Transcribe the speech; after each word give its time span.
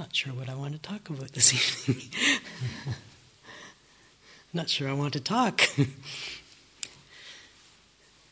Not 0.00 0.16
sure 0.16 0.32
what 0.32 0.48
I 0.48 0.54
want 0.54 0.72
to 0.72 0.78
talk 0.78 1.10
about 1.10 1.32
this 1.32 1.52
evening. 1.88 2.08
Not 4.54 4.70
sure 4.70 4.88
I 4.88 4.94
want 4.94 5.12
to 5.12 5.20
talk. 5.20 5.60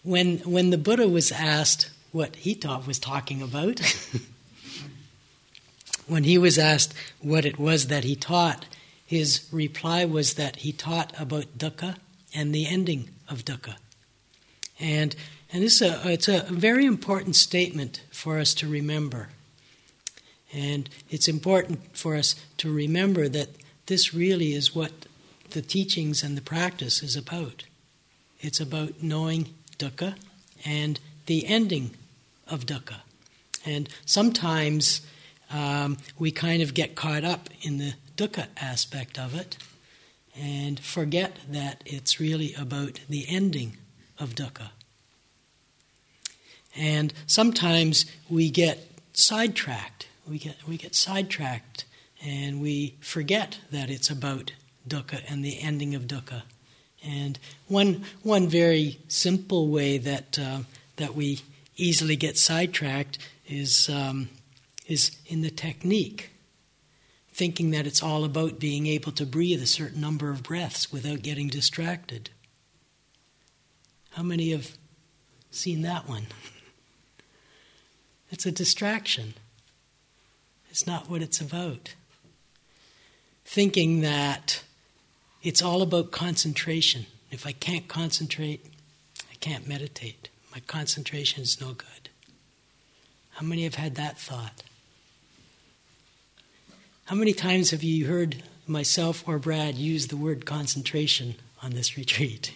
when, 0.03 0.39
when 0.39 0.71
the 0.71 0.79
Buddha 0.79 1.07
was 1.07 1.31
asked 1.31 1.91
what 2.11 2.37
he 2.37 2.55
taught 2.55 2.87
was 2.87 2.99
talking 2.99 3.43
about, 3.43 3.81
when 6.07 6.25
he 6.25 6.39
was 6.39 6.57
asked 6.57 6.95
what 7.21 7.45
it 7.45 7.59
was 7.59 7.89
that 7.89 8.03
he 8.03 8.17
taught, 8.17 8.65
his 9.05 9.47
reply 9.53 10.07
was 10.07 10.35
that 10.35 10.57
he 10.57 10.73
taught 10.73 11.13
about 11.21 11.59
dukkha 11.59 11.97
and 12.35 12.55
the 12.55 12.67
ending 12.67 13.11
of 13.29 13.45
dukkha. 13.45 13.77
And, 14.81 15.15
and 15.53 15.63
this 15.63 15.83
is 15.83 15.83
a, 15.83 16.13
it's 16.13 16.29
a 16.29 16.47
very 16.49 16.87
important 16.87 17.37
statement 17.37 18.05
for 18.11 18.39
us 18.39 18.55
to 18.55 18.67
remember. 18.67 19.29
And 20.53 20.89
it's 21.11 21.29
important 21.29 21.97
for 21.97 22.17
us 22.17 22.35
to 22.59 22.73
remember 22.73 23.29
that 23.29 23.51
this 23.87 24.15
really 24.15 24.55
is 24.55 24.75
what 24.75 25.07
the 25.51 25.63
teachings 25.63 26.23
and 26.23 26.37
the 26.37 26.43
practice 26.43 27.03
is 27.03 27.17
about. 27.17 27.65
It's 28.41 28.61
about 28.61 29.03
knowing 29.03 29.55
dukkha 29.79 30.17
and 30.65 31.01
the 31.27 31.47
ending 31.47 31.91
of 32.47 32.67
dukkha. 32.67 33.01
And 33.65 33.89
sometimes 34.05 35.03
um, 35.51 35.99
we 36.19 36.31
kind 36.31 36.63
of 36.63 36.75
get 36.75 36.95
caught 36.95 37.25
up 37.25 37.49
in 37.63 37.79
the 37.79 37.95
dukkha 38.17 38.47
aspect 38.57 39.19
of 39.19 39.35
it 39.35 39.57
and 40.39 40.79
forget 40.79 41.39
that 41.49 41.83
it's 41.85 42.21
really 42.21 42.55
about 42.55 43.01
the 43.09 43.27
ending 43.29 43.77
of 44.19 44.35
dukkha. 44.35 44.71
And 46.77 47.13
sometimes 47.27 48.07
we 48.29 48.51
get 48.51 48.87
sidetracked 49.13 50.08
we 50.29 50.39
get 50.39 50.57
we 50.67 50.77
get 50.77 50.95
sidetracked 50.95 51.85
and 52.25 52.61
we 52.61 52.97
forget 53.01 53.59
that 53.71 53.91
it's 53.91 54.11
about 54.11 54.53
dukkha 54.87 55.23
and 55.29 55.45
the 55.45 55.61
ending 55.61 55.95
of 55.95 56.03
dukkha. 56.03 56.43
And 57.05 57.39
one 57.69 58.05
one 58.23 58.49
very 58.49 58.99
simple 59.09 59.69
way 59.69 59.99
that 59.99 60.39
uh, 60.39 60.61
that 60.97 61.15
we 61.15 61.41
easily 61.77 62.17
get 62.17 62.37
sidetracked 62.37 63.19
is 63.47 63.89
um, 63.89 64.29
is 64.87 65.17
in 65.27 65.43
the 65.43 65.51
technique, 65.51 66.31
thinking 67.33 67.71
that 67.71 67.87
it's 67.87 68.03
all 68.03 68.25
about 68.25 68.59
being 68.59 68.87
able 68.87 69.13
to 69.13 69.27
breathe 69.27 69.63
a 69.63 69.67
certain 69.67 70.01
number 70.01 70.31
of 70.31 70.43
breaths 70.43 70.93
without 70.93 71.23
getting 71.23 71.49
distracted. 71.49 72.31
How 74.11 74.23
many 74.23 74.51
have 74.51 74.77
seen 75.51 75.83
that 75.83 76.09
one? 76.09 76.27
It's 78.31 78.45
a 78.45 78.53
distraction. 78.53 79.33
It's 80.79 80.87
not 80.87 81.11
what 81.11 81.23
it's 81.23 81.41
about. 81.41 81.97
Thinking 83.45 84.01
that 84.03 84.63
it's 85.43 85.61
all 85.61 85.83
about 85.83 86.13
concentration. 86.13 87.07
If 87.33 87.45
I 87.45 87.51
can't 87.51 87.89
concentrate, 87.89 88.65
I 89.29 89.35
can't 89.41 89.67
meditate. 89.67 90.29
My 90.53 90.61
concentration 90.61 91.43
is 91.43 91.61
no 91.61 91.73
good. 91.73 92.11
How 93.31 93.45
many 93.45 93.65
have 93.65 93.75
had 93.75 93.97
that 93.97 94.21
thought? 94.21 94.63
How 97.07 97.17
many 97.17 97.33
times 97.33 97.73
have 97.73 97.83
you 97.83 98.07
heard 98.07 98.45
myself 98.69 99.27
or 99.27 99.41
Brad 99.41 99.75
use 99.75 100.07
the 100.07 100.17
word 100.17 100.47
concentration 100.47 101.35
on 101.61 101.73
this 101.73 101.97
retreat? 101.97 102.55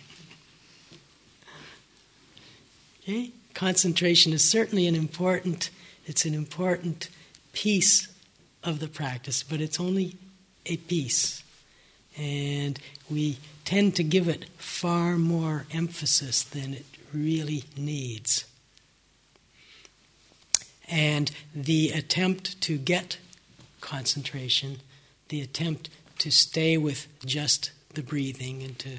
okay? 3.02 3.32
Concentration 3.52 4.32
is 4.32 4.44
certainly 4.44 4.86
an 4.86 4.94
important 4.94 5.70
it's 6.06 6.24
an 6.24 6.34
important 6.34 7.08
piece 7.52 8.11
of 8.64 8.80
the 8.80 8.88
practice, 8.88 9.42
but 9.42 9.60
it's 9.60 9.80
only 9.80 10.16
a 10.66 10.76
piece. 10.76 11.42
And 12.16 12.78
we 13.10 13.38
tend 13.64 13.96
to 13.96 14.04
give 14.04 14.28
it 14.28 14.46
far 14.58 15.16
more 15.16 15.66
emphasis 15.72 16.42
than 16.42 16.74
it 16.74 16.86
really 17.12 17.64
needs. 17.76 18.44
And 20.88 21.30
the 21.54 21.90
attempt 21.90 22.60
to 22.62 22.76
get 22.76 23.18
concentration, 23.80 24.80
the 25.28 25.40
attempt 25.40 25.88
to 26.18 26.30
stay 26.30 26.76
with 26.76 27.08
just 27.24 27.72
the 27.94 28.02
breathing 28.02 28.62
and 28.62 28.78
to 28.78 28.98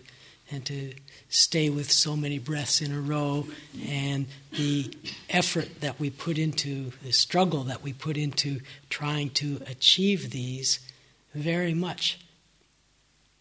and 0.54 0.66
to 0.66 0.94
stay 1.30 1.70
with 1.70 1.92
so 1.92 2.16
many 2.16 2.38
breaths 2.38 2.82
in 2.82 2.94
a 2.94 3.02
row 3.02 3.48
and 3.88 4.28
the 4.52 4.96
effort 5.30 5.82
that 5.82 6.00
we 6.00 6.10
put 6.12 6.38
into 6.38 6.92
the 7.02 7.12
struggle 7.12 7.64
that 7.64 7.82
we 7.82 7.92
put 7.92 8.18
into 8.18 8.62
trying 8.90 9.30
to 9.32 9.60
achieve 9.68 10.30
these 10.30 10.80
very 11.34 11.74
much 11.74 12.20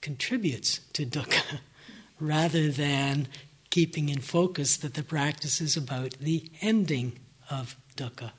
contributes 0.00 0.80
to 0.94 1.04
dukkha 1.04 1.60
rather 2.20 2.70
than 2.70 3.28
keeping 3.68 4.08
in 4.08 4.20
focus 4.20 4.76
that 4.78 4.94
the 4.94 5.02
practice 5.02 5.60
is 5.60 5.76
about 5.76 6.12
the 6.18 6.50
ending 6.62 7.18
of 7.50 7.76
dukkha. 7.96 8.32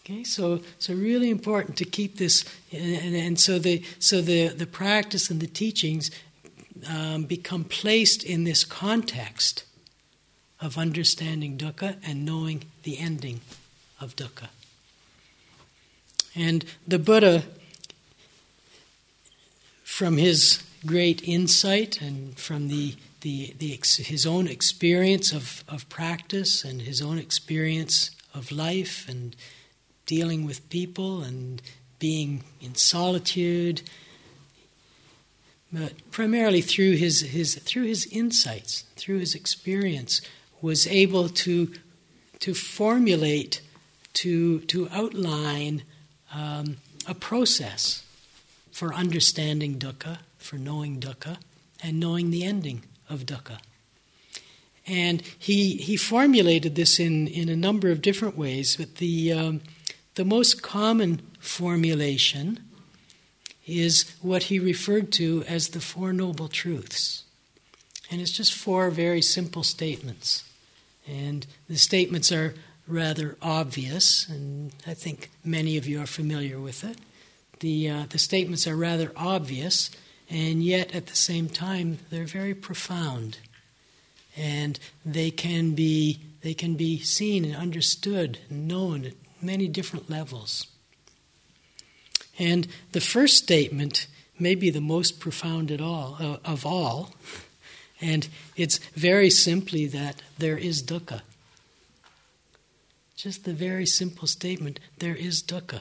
Okay, 0.00 0.24
so 0.24 0.60
so 0.78 0.94
really 0.94 1.28
important 1.28 1.76
to 1.76 1.84
keep 1.84 2.16
this, 2.16 2.42
and, 2.72 3.14
and 3.14 3.38
so 3.38 3.58
the 3.58 3.84
so 3.98 4.22
the 4.22 4.48
the 4.48 4.66
practice 4.66 5.28
and 5.28 5.38
the 5.38 5.46
teachings 5.46 6.10
um, 6.86 7.24
become 7.24 7.64
placed 7.64 8.24
in 8.24 8.44
this 8.44 8.64
context 8.64 9.64
of 10.60 10.76
understanding 10.76 11.56
dukkha 11.56 11.96
and 12.04 12.24
knowing 12.24 12.64
the 12.82 12.98
ending 12.98 13.40
of 14.00 14.16
dukkha. 14.16 14.48
And 16.34 16.64
the 16.86 16.98
Buddha, 16.98 17.44
from 19.84 20.16
his 20.16 20.62
great 20.86 21.26
insight 21.26 22.00
and 22.00 22.38
from 22.38 22.68
the, 22.68 22.94
the, 23.22 23.54
the 23.58 23.78
his 23.98 24.26
own 24.26 24.46
experience 24.46 25.32
of, 25.32 25.64
of 25.68 25.88
practice 25.88 26.64
and 26.64 26.82
his 26.82 27.02
own 27.02 27.18
experience 27.18 28.10
of 28.34 28.52
life 28.52 29.08
and 29.08 29.34
dealing 30.06 30.44
with 30.44 30.68
people 30.70 31.22
and 31.22 31.60
being 31.98 32.44
in 32.60 32.74
solitude 32.74 33.82
but 35.72 36.10
primarily 36.10 36.60
through 36.60 36.92
his, 36.92 37.20
his, 37.20 37.56
through 37.56 37.84
his 37.84 38.06
insights, 38.06 38.84
through 38.96 39.18
his 39.18 39.34
experience, 39.34 40.20
was 40.62 40.86
able 40.86 41.28
to, 41.28 41.72
to 42.40 42.54
formulate, 42.54 43.60
to, 44.14 44.60
to 44.60 44.88
outline 44.90 45.82
um, 46.34 46.78
a 47.06 47.14
process 47.14 48.04
for 48.72 48.94
understanding 48.94 49.78
dukkha, 49.78 50.18
for 50.38 50.56
knowing 50.56 51.00
dukkha, 51.00 51.36
and 51.82 52.00
knowing 52.00 52.30
the 52.30 52.44
ending 52.44 52.82
of 53.08 53.26
dukkha. 53.26 53.58
And 54.86 55.22
he, 55.38 55.76
he 55.76 55.96
formulated 55.96 56.74
this 56.74 56.98
in, 56.98 57.28
in 57.28 57.50
a 57.50 57.56
number 57.56 57.90
of 57.90 58.00
different 58.00 58.38
ways, 58.38 58.76
but 58.76 58.96
the, 58.96 59.32
um, 59.32 59.60
the 60.14 60.24
most 60.24 60.62
common 60.62 61.20
formulation 61.38 62.58
is 63.68 64.10
what 64.22 64.44
he 64.44 64.58
referred 64.58 65.12
to 65.12 65.44
as 65.46 65.68
the 65.68 65.80
Four 65.80 66.12
Noble 66.12 66.48
Truths. 66.48 67.24
And 68.10 68.20
it's 68.20 68.32
just 68.32 68.54
four 68.54 68.90
very 68.90 69.20
simple 69.20 69.62
statements. 69.62 70.44
And 71.06 71.46
the 71.68 71.76
statements 71.76 72.32
are 72.32 72.54
rather 72.86 73.36
obvious, 73.42 74.26
and 74.28 74.72
I 74.86 74.94
think 74.94 75.30
many 75.44 75.76
of 75.76 75.86
you 75.86 76.00
are 76.00 76.06
familiar 76.06 76.58
with 76.58 76.84
it. 76.84 76.96
The, 77.60 77.90
uh, 77.90 78.04
the 78.08 78.18
statements 78.18 78.66
are 78.66 78.76
rather 78.76 79.12
obvious, 79.14 79.90
and 80.30 80.62
yet 80.62 80.94
at 80.94 81.06
the 81.06 81.16
same 81.16 81.48
time, 81.48 81.98
they're 82.08 82.24
very 82.24 82.54
profound. 82.54 83.38
And 84.36 84.78
they 85.04 85.30
can 85.30 85.74
be, 85.74 86.20
they 86.42 86.54
can 86.54 86.76
be 86.76 87.00
seen 87.00 87.44
and 87.44 87.56
understood 87.56 88.38
and 88.48 88.66
known 88.66 89.04
at 89.04 89.14
many 89.42 89.68
different 89.68 90.08
levels. 90.08 90.66
And 92.38 92.68
the 92.92 93.00
first 93.00 93.36
statement 93.36 94.06
may 94.38 94.54
be 94.54 94.70
the 94.70 94.80
most 94.80 95.18
profound 95.18 95.70
at 95.70 95.80
all, 95.80 96.16
uh, 96.20 96.36
of 96.44 96.64
all, 96.64 97.10
and 98.00 98.28
it's 98.56 98.78
very 98.94 99.30
simply 99.30 99.86
that 99.86 100.22
there 100.38 100.56
is 100.56 100.82
dukkha. 100.82 101.22
Just 103.16 103.44
the 103.44 103.52
very 103.52 103.86
simple 103.86 104.28
statement, 104.28 104.78
there 104.98 105.16
is 105.16 105.42
dukkha. 105.42 105.80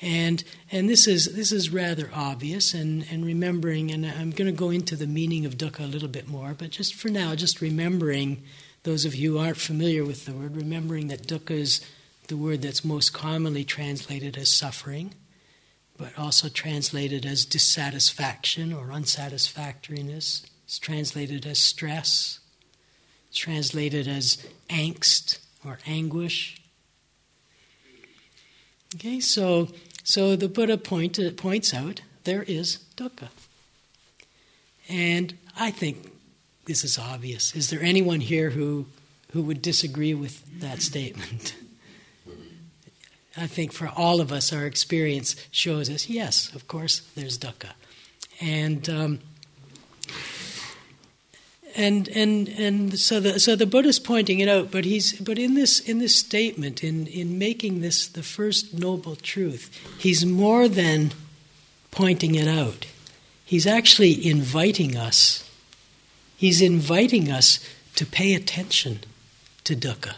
And 0.00 0.44
and 0.70 0.88
this 0.88 1.06
is 1.06 1.34
this 1.34 1.52
is 1.52 1.70
rather 1.70 2.10
obvious 2.14 2.74
and, 2.74 3.06
and 3.10 3.24
remembering 3.24 3.90
and 3.90 4.06
I'm 4.06 4.30
going 4.30 4.50
to 4.50 4.56
go 4.56 4.68
into 4.70 4.94
the 4.94 5.06
meaning 5.06 5.46
of 5.46 5.56
dukkha 5.56 5.84
a 5.84 5.86
little 5.86 6.08
bit 6.08 6.28
more, 6.28 6.54
but 6.56 6.70
just 6.70 6.94
for 6.94 7.08
now, 7.08 7.34
just 7.34 7.60
remembering 7.60 8.42
those 8.82 9.04
of 9.04 9.14
you 9.14 9.32
who 9.32 9.38
aren't 9.38 9.56
familiar 9.56 10.04
with 10.04 10.26
the 10.26 10.32
word, 10.32 10.56
remembering 10.56 11.08
that 11.08 11.26
dukkha 11.26 11.52
is 11.52 11.80
the 12.28 12.36
word 12.36 12.62
that's 12.62 12.84
most 12.84 13.12
commonly 13.12 13.64
translated 13.64 14.36
as 14.36 14.52
suffering 14.52 15.14
but 15.98 16.18
also 16.18 16.48
translated 16.48 17.24
as 17.24 17.44
dissatisfaction 17.44 18.72
or 18.72 18.92
unsatisfactoriness. 18.92 20.46
It's 20.64 20.78
translated 20.78 21.46
as 21.46 21.58
stress. 21.58 22.40
It's 23.28 23.38
translated 23.38 24.06
as 24.06 24.46
angst 24.68 25.38
or 25.64 25.78
anguish. 25.86 26.60
Okay, 28.94 29.20
so 29.20 29.68
so 30.04 30.36
the 30.36 30.48
Buddha 30.48 30.78
point, 30.78 31.18
uh, 31.18 31.30
points 31.32 31.74
out 31.74 32.00
there 32.24 32.44
is 32.44 32.78
dukkha. 32.96 33.28
And 34.88 35.36
I 35.58 35.72
think 35.72 36.12
this 36.66 36.84
is 36.84 36.96
obvious. 36.96 37.56
Is 37.56 37.70
there 37.70 37.82
anyone 37.82 38.20
here 38.20 38.50
who 38.50 38.86
who 39.32 39.42
would 39.42 39.60
disagree 39.62 40.14
with 40.14 40.60
that 40.60 40.80
statement? 40.82 41.56
I 43.36 43.46
think 43.46 43.72
for 43.72 43.88
all 43.88 44.20
of 44.20 44.32
us, 44.32 44.52
our 44.52 44.66
experience 44.66 45.36
shows 45.50 45.90
us 45.90 46.08
yes, 46.08 46.54
of 46.54 46.68
course, 46.68 47.00
there's 47.14 47.38
dukkha, 47.38 47.72
and 48.40 48.88
um, 48.88 49.20
and 51.76 52.08
and 52.08 52.48
and 52.48 52.98
so 52.98 53.20
the 53.20 53.38
so 53.38 53.54
the 53.54 53.66
Buddha's 53.66 53.98
pointing 53.98 54.40
it 54.40 54.48
out, 54.48 54.70
but 54.70 54.84
he's 54.84 55.20
but 55.20 55.38
in 55.38 55.54
this 55.54 55.80
in 55.80 55.98
this 55.98 56.16
statement, 56.16 56.82
in 56.82 57.06
in 57.06 57.38
making 57.38 57.80
this 57.80 58.08
the 58.08 58.22
first 58.22 58.78
noble 58.78 59.16
truth, 59.16 59.70
he's 59.98 60.24
more 60.24 60.68
than 60.68 61.12
pointing 61.90 62.34
it 62.34 62.48
out. 62.48 62.86
He's 63.44 63.66
actually 63.66 64.26
inviting 64.26 64.96
us. 64.96 65.48
He's 66.36 66.60
inviting 66.60 67.30
us 67.30 67.60
to 67.94 68.04
pay 68.04 68.34
attention 68.34 69.00
to 69.64 69.76
dukkha. 69.76 70.14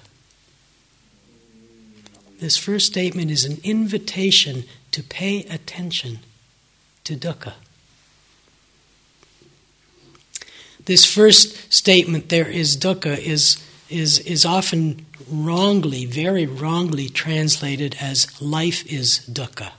This 2.38 2.56
first 2.56 2.87
statement 2.87 3.31
is 3.31 3.44
an 3.44 3.58
invitation 3.64 4.64
to 4.93 5.02
pay 5.02 5.40
attention 5.44 6.20
to 7.05 7.17
dukkha. 7.17 7.55
This 10.85 11.05
first 11.05 11.73
statement, 11.73 12.29
there 12.29 12.49
is 12.49 12.76
dukkha, 12.76 13.19
is, 13.19 13.62
is, 13.90 14.20
is 14.20 14.46
often 14.46 15.05
wrongly, 15.29 16.06
very 16.06 16.46
wrongly 16.46 17.08
translated 17.08 17.96
as 18.00 18.40
life 18.40 18.87
is 18.87 19.29
dukkha. 19.31 19.73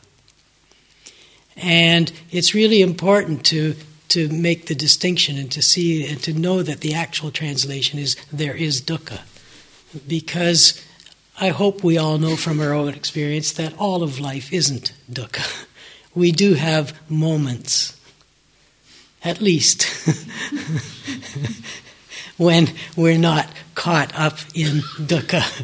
And 1.55 2.11
it's 2.29 2.53
really 2.53 2.81
important 2.81 3.45
to, 3.47 3.75
to 4.09 4.27
make 4.29 4.67
the 4.67 4.75
distinction 4.75 5.37
and 5.37 5.51
to 5.51 5.61
see 5.61 6.05
and 6.05 6.21
to 6.23 6.33
know 6.33 6.61
that 6.61 6.81
the 6.81 6.93
actual 6.93 7.31
translation 7.31 7.99
is 7.99 8.15
there 8.31 8.55
is 8.55 8.81
dukkha. 8.81 9.21
Because 10.07 10.85
I 11.41 11.49
hope 11.49 11.85
we 11.85 11.97
all 11.97 12.17
know 12.17 12.35
from 12.35 12.59
our 12.59 12.73
own 12.73 12.89
experience 12.89 13.53
that 13.53 13.73
all 13.77 14.03
of 14.03 14.19
life 14.19 14.51
isn't 14.51 14.91
dukkha. 15.09 15.65
We 16.13 16.33
do 16.33 16.55
have 16.55 16.93
moments, 17.09 17.97
at 19.23 19.39
least, 19.39 19.83
when 22.37 22.67
we're 22.97 23.17
not 23.17 23.47
caught 23.73 24.13
up 24.19 24.39
in 24.53 24.81
dukkha. 24.99 25.63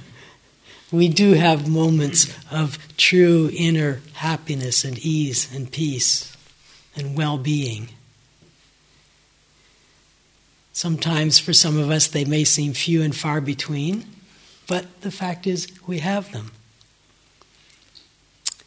We 0.94 1.10
do 1.10 1.34
have 1.34 1.68
moments 1.68 2.34
of 2.50 2.78
true 2.96 3.50
inner 3.54 4.00
happiness 4.14 4.86
and 4.86 4.98
ease 5.00 5.54
and 5.54 5.70
peace 5.70 6.38
and 6.96 7.18
well 7.18 7.38
being. 7.38 7.90
Sometimes, 10.72 11.38
for 11.38 11.52
some 11.52 11.78
of 11.78 11.90
us, 11.90 12.08
they 12.08 12.24
may 12.24 12.46
seem 12.46 12.72
few 12.72 13.02
and 13.02 13.14
far 13.14 13.42
between. 13.42 14.15
But 14.68 15.02
the 15.02 15.12
fact 15.12 15.46
is, 15.46 15.68
we 15.86 16.00
have 16.00 16.32
them. 16.32 16.52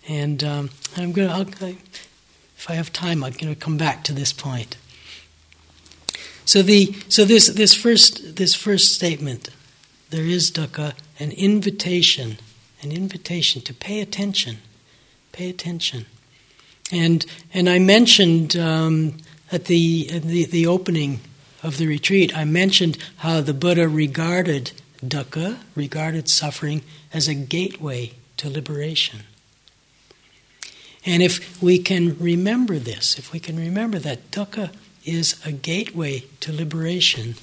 And 0.09 0.43
um, 0.43 0.71
I'm 0.97 1.12
going 1.12 1.29
to, 1.29 1.77
if 2.56 2.67
I 2.69 2.75
have 2.75 2.93
time, 2.93 3.25
I'm 3.25 3.33
going 3.33 3.55
to 3.55 3.61
come 3.61 3.77
back 3.77 4.05
to 4.05 4.12
this 4.12 4.33
point. 4.33 4.77
So 6.49 6.62
the 6.62 6.95
so 7.11 7.27
this 7.27 7.49
this 7.49 7.75
first 7.75 8.37
this 8.37 8.55
first 8.55 8.95
statement, 8.95 9.50
there 10.09 10.25
is 10.25 10.50
dukkha, 10.50 10.95
an 11.21 11.31
invitation, 11.33 12.39
an 12.83 12.91
invitation 12.91 13.61
to 13.61 13.75
pay 13.75 14.00
attention, 14.00 14.56
pay 15.31 15.50
attention, 15.50 16.06
and 16.91 17.27
and 17.53 17.69
I 17.69 17.79
mentioned 17.79 18.56
um, 18.56 19.19
at 19.53 19.67
the, 19.67 20.09
the 20.21 20.47
the 20.47 20.67
opening 20.67 21.21
of 21.62 21.77
the 21.77 21.87
retreat, 21.87 22.35
I 22.35 22.47
mentioned 22.47 22.97
how 23.19 23.43
the 23.43 23.53
Buddha 23.53 23.87
regarded 23.87 24.73
dukkha, 25.05 25.59
regarded 25.75 26.29
suffering 26.29 26.83
as 27.12 27.29
a 27.29 27.35
gateway 27.35 28.12
to 28.37 28.50
liberation. 28.50 29.21
And 31.05 31.23
if 31.23 31.62
we 31.62 31.79
can 31.79 32.19
remember 32.19 32.79
this, 32.79 33.19
if 33.19 33.33
we 33.33 33.41
can 33.41 33.56
remember 33.56 33.99
that 33.99 34.31
dukkha 34.31 34.73
is 35.05 35.41
a 35.45 35.53
gateway 35.53 36.25
to 36.41 36.53
liberation, 36.53 37.35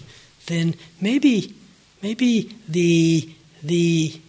then 0.48 0.76
maybe 1.02 1.56
maybe 2.02 2.56
the 2.68 3.30
the 3.64 4.20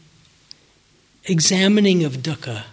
examining 1.25 2.05
of 2.05 2.19
dukkha, 2.19 2.65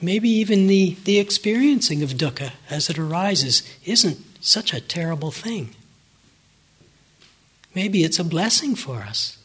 maybe 0.00 0.28
even 0.28 0.66
the, 0.66 0.96
the 1.04 1.18
experiencing 1.18 2.02
of 2.02 2.10
dukkha 2.10 2.52
as 2.70 2.90
it 2.90 2.98
arises, 2.98 3.62
isn't 3.84 4.18
such 4.40 4.72
a 4.72 4.80
terrible 4.80 5.30
thing. 5.30 5.74
Maybe 7.76 8.04
it's 8.04 8.18
a 8.18 8.24
blessing 8.24 8.74
for 8.74 9.02
us 9.02 9.36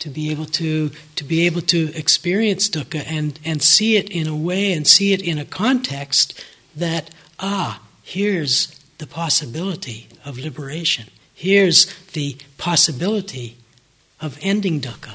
to 0.00 0.10
be 0.10 0.32
able 0.32 0.46
to 0.46 0.90
to 1.14 1.22
be 1.22 1.46
able 1.46 1.60
to 1.60 1.94
experience 1.94 2.68
dukkha 2.68 3.04
and 3.06 3.38
and 3.44 3.62
see 3.62 3.96
it 3.96 4.10
in 4.10 4.26
a 4.26 4.34
way 4.34 4.72
and 4.72 4.84
see 4.84 5.12
it 5.12 5.22
in 5.22 5.38
a 5.38 5.44
context 5.44 6.44
that 6.74 7.10
ah 7.38 7.80
here's 8.02 8.76
the 8.98 9.06
possibility 9.06 10.08
of 10.24 10.40
liberation. 10.40 11.06
Here's 11.32 11.86
the 12.14 12.36
possibility 12.58 13.56
of 14.20 14.36
ending 14.42 14.80
dukkha. 14.80 15.14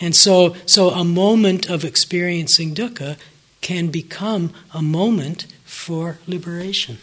And 0.00 0.16
so 0.16 0.56
so 0.64 0.88
a 0.88 1.04
moment 1.04 1.68
of 1.68 1.84
experiencing 1.84 2.74
dukkha 2.74 3.18
can 3.60 3.88
become 3.88 4.54
a 4.72 4.80
moment 4.80 5.44
for 5.66 6.16
liberation 6.26 6.96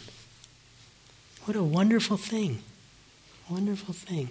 what 1.50 1.56
a 1.56 1.64
wonderful 1.64 2.16
thing. 2.16 2.62
Wonderful 3.48 3.92
thing. 3.92 4.30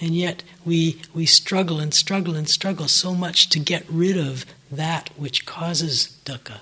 And 0.00 0.14
yet 0.14 0.44
we, 0.64 1.02
we 1.12 1.26
struggle 1.26 1.80
and 1.80 1.92
struggle 1.92 2.36
and 2.36 2.48
struggle 2.48 2.86
so 2.86 3.16
much 3.16 3.48
to 3.48 3.58
get 3.58 3.84
rid 3.88 4.16
of 4.16 4.46
that 4.70 5.10
which 5.16 5.44
causes 5.44 6.16
dukkha. 6.24 6.60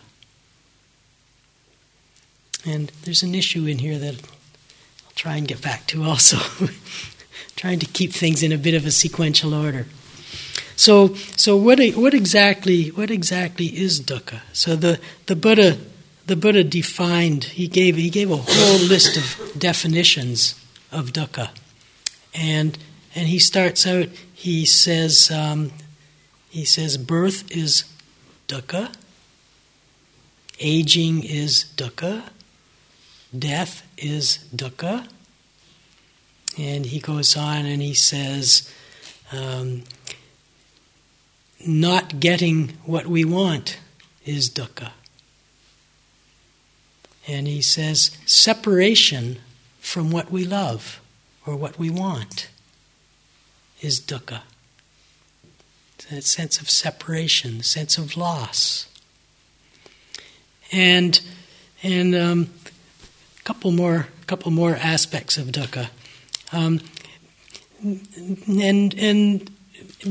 And 2.65 2.91
there's 3.03 3.23
an 3.23 3.35
issue 3.35 3.67
in 3.67 3.81
here 3.81 3.99
that 3.99 4.15
I'll 4.15 5.13
try 5.15 5.37
and 5.37 5.47
get 5.47 5.61
back 5.61 5.87
to 5.89 6.03
also. 6.03 6.39
Trying 7.57 7.81
to 7.81 7.87
keep 7.87 8.15
things 8.15 8.43
in 8.43 8.53
a 8.53 8.57
bit 8.57 8.73
of 8.73 8.87
a 8.87 8.91
sequential 8.91 9.53
order. 9.53 9.85
So, 10.77 11.15
so 11.37 11.59
what, 11.59 11.79
what 11.91 12.15
exactly 12.15 12.89
what 12.89 13.11
exactly 13.11 13.67
is 13.67 14.01
dukkha? 14.01 14.41
So 14.55 14.77
the, 14.77 14.99
the 15.27 15.37
Buddha 15.37 15.77
the 16.31 16.37
Buddha 16.37 16.63
defined, 16.63 17.43
he 17.43 17.67
gave, 17.67 17.97
he 17.97 18.09
gave 18.09 18.31
a 18.31 18.37
whole 18.37 18.79
list 18.79 19.17
of 19.17 19.59
definitions 19.59 20.55
of 20.93 21.13
dukkha. 21.13 21.51
And, 22.33 22.79
and 23.17 23.27
he 23.27 23.41
starts 23.41 23.85
out, 23.85 24.07
he 24.33 24.65
says, 24.65 25.29
um, 25.33 25.73
he 26.49 26.65
says, 26.65 26.97
birth 26.99 27.51
is 27.51 27.83
dukkha, 28.47 28.95
aging 30.61 31.25
is 31.25 31.65
dukkha, 31.77 32.23
death 33.37 33.85
is 33.99 34.39
dukkha. 34.55 35.09
And 36.57 36.87
he 36.87 37.01
goes 37.01 37.37
on 37.37 37.67
and 37.67 37.83
he 37.83 37.95
says, 37.95 38.73
um, 39.33 39.83
not 41.67 42.21
getting 42.21 42.69
what 42.85 43.09
we 43.09 43.25
want 43.25 43.79
is 44.25 44.49
dukkha. 44.49 44.93
And 47.27 47.47
he 47.47 47.63
says, 47.63 48.17
separation 48.27 49.39
from 49.81 50.11
what 50.11 50.31
we 50.31 50.45
love 50.45 51.01
or 51.47 51.57
what 51.57 51.79
we 51.79 51.91
want 51.91 52.49
is 53.81 54.01
dukkha. 54.01 54.43
That 56.11 56.25
sense 56.25 56.61
of 56.61 56.69
separation, 56.69 57.63
sense 57.63 57.99
of 57.99 58.17
loss. 58.17 58.89
And 60.73 61.21
and 61.83 62.15
um, 62.15 62.51
a 63.39 63.43
couple 63.43 63.71
more 63.71 64.09
couple 64.27 64.51
more 64.51 64.77
aspects 64.77 65.37
of 65.37 65.49
dukkha. 65.49 65.91
Um, 66.53 66.81
and 67.83 68.95
and 68.95 69.51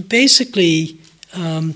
basically 0.07 0.99
um, 1.33 1.75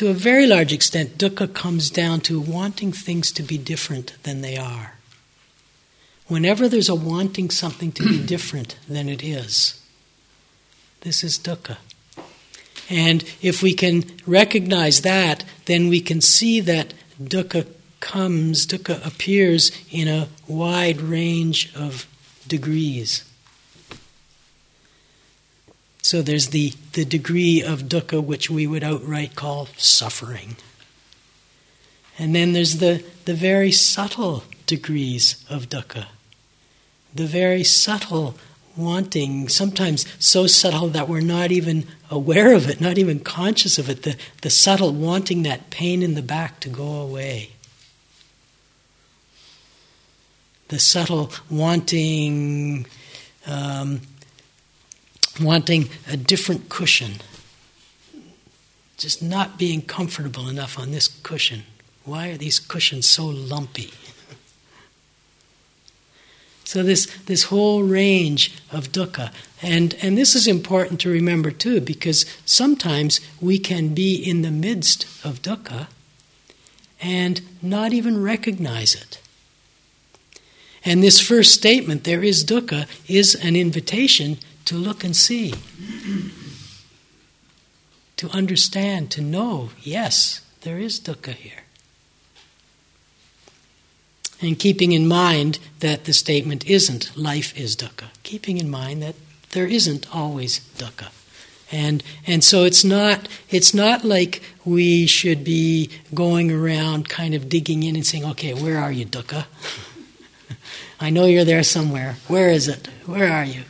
to 0.00 0.08
a 0.08 0.14
very 0.14 0.46
large 0.46 0.72
extent, 0.72 1.18
dukkha 1.18 1.52
comes 1.52 1.90
down 1.90 2.22
to 2.22 2.40
wanting 2.40 2.90
things 2.90 3.30
to 3.30 3.42
be 3.42 3.58
different 3.58 4.14
than 4.22 4.40
they 4.40 4.56
are. 4.56 4.94
Whenever 6.26 6.70
there's 6.70 6.88
a 6.88 6.94
wanting 6.94 7.50
something 7.50 7.92
to 7.92 8.04
be 8.04 8.18
different 8.34 8.78
than 8.88 9.10
it 9.10 9.22
is, 9.22 9.78
this 11.02 11.22
is 11.22 11.38
dukkha. 11.38 11.76
And 12.88 13.22
if 13.42 13.62
we 13.62 13.74
can 13.74 14.04
recognize 14.26 15.02
that, 15.02 15.44
then 15.66 15.88
we 15.88 16.00
can 16.00 16.22
see 16.22 16.60
that 16.60 16.94
dukkha 17.22 17.66
comes, 18.00 18.66
dukkha 18.66 19.06
appears 19.06 19.70
in 19.90 20.08
a 20.08 20.28
wide 20.48 21.02
range 21.02 21.70
of 21.76 22.06
degrees. 22.48 23.29
So 26.02 26.22
there's 26.22 26.48
the, 26.48 26.72
the 26.92 27.04
degree 27.04 27.62
of 27.62 27.82
dukkha 27.82 28.22
which 28.22 28.50
we 28.50 28.66
would 28.66 28.82
outright 28.82 29.36
call 29.36 29.68
suffering. 29.76 30.56
And 32.18 32.34
then 32.34 32.52
there's 32.52 32.78
the, 32.78 33.04
the 33.24 33.34
very 33.34 33.72
subtle 33.72 34.44
degrees 34.66 35.44
of 35.48 35.68
dukkha. 35.68 36.06
The 37.14 37.26
very 37.26 37.64
subtle 37.64 38.36
wanting, 38.76 39.48
sometimes 39.48 40.06
so 40.18 40.46
subtle 40.46 40.88
that 40.88 41.08
we're 41.08 41.20
not 41.20 41.50
even 41.50 41.86
aware 42.10 42.54
of 42.54 42.68
it, 42.68 42.80
not 42.80 42.98
even 42.98 43.20
conscious 43.20 43.78
of 43.78 43.88
it, 43.88 44.02
the, 44.02 44.16
the 44.42 44.50
subtle 44.50 44.92
wanting 44.92 45.42
that 45.42 45.70
pain 45.70 46.02
in 46.02 46.14
the 46.14 46.22
back 46.22 46.60
to 46.60 46.68
go 46.68 46.84
away. 46.84 47.50
The 50.68 50.78
subtle 50.78 51.32
wanting, 51.50 52.86
um, 53.46 54.02
wanting 55.38 55.90
a 56.08 56.16
different 56.16 56.68
cushion, 56.68 57.20
just 58.96 59.22
not 59.22 59.58
being 59.58 59.82
comfortable 59.82 60.48
enough 60.48 60.78
on 60.78 60.90
this 60.90 61.08
cushion. 61.08 61.64
Why 62.04 62.28
are 62.28 62.36
these 62.36 62.58
cushions 62.58 63.06
so 63.06 63.26
lumpy? 63.26 63.92
So 66.62 66.84
this 66.84 67.06
this 67.26 67.44
whole 67.44 67.82
range 67.82 68.56
of 68.70 68.92
dukkha, 68.92 69.32
and 69.60 69.96
and 70.02 70.16
this 70.16 70.36
is 70.36 70.46
important 70.46 71.00
to 71.00 71.10
remember 71.10 71.50
too, 71.50 71.80
because 71.80 72.24
sometimes 72.46 73.20
we 73.40 73.58
can 73.58 73.92
be 73.92 74.14
in 74.14 74.42
the 74.42 74.52
midst 74.52 75.02
of 75.24 75.42
dukkha 75.42 75.88
and 77.00 77.40
not 77.60 77.92
even 77.92 78.22
recognize 78.22 78.94
it. 78.94 79.20
And 80.84 81.02
this 81.02 81.20
first 81.20 81.52
statement, 81.54 82.04
there 82.04 82.22
is 82.22 82.44
dukkha, 82.44 82.86
is 83.08 83.34
an 83.34 83.56
invitation 83.56 84.38
to 84.70 84.76
look 84.76 85.04
and 85.04 85.14
see, 85.14 85.52
to 88.16 88.30
understand, 88.30 89.10
to 89.10 89.20
know, 89.20 89.70
yes, 89.82 90.40
there 90.62 90.78
is 90.78 90.98
dukkha 91.00 91.34
here 91.34 91.64
and 94.42 94.58
keeping 94.58 94.92
in 94.92 95.06
mind 95.06 95.58
that 95.80 96.04
the 96.04 96.12
statement 96.12 96.66
isn't 96.66 97.16
life 97.16 97.58
is 97.58 97.76
dukkha, 97.76 98.08
keeping 98.22 98.58
in 98.58 98.70
mind 98.70 99.02
that 99.02 99.14
there 99.50 99.66
isn't 99.66 100.06
always 100.14 100.60
dukkha. 100.78 101.10
And, 101.72 102.02
and 102.26 102.42
so 102.42 102.64
it's 102.64 102.84
not, 102.84 103.28
it's 103.48 103.72
not 103.74 104.04
like 104.04 104.42
we 104.64 105.06
should 105.06 105.44
be 105.44 105.90
going 106.12 106.50
around 106.50 107.08
kind 107.08 107.34
of 107.34 107.48
digging 107.48 107.82
in 107.82 107.94
and 107.94 108.04
saying, 108.04 108.24
okay, 108.24 108.54
where 108.54 108.78
are 108.78 108.90
you, 108.90 109.06
dukkha? 109.06 109.46
I 111.00 111.10
know 111.10 111.26
you're 111.26 111.44
there 111.44 111.62
somewhere. 111.62 112.16
Where 112.26 112.50
is 112.50 112.66
it? 112.66 112.88
Where 113.06 113.32
are 113.32 113.44
you? 113.44 113.62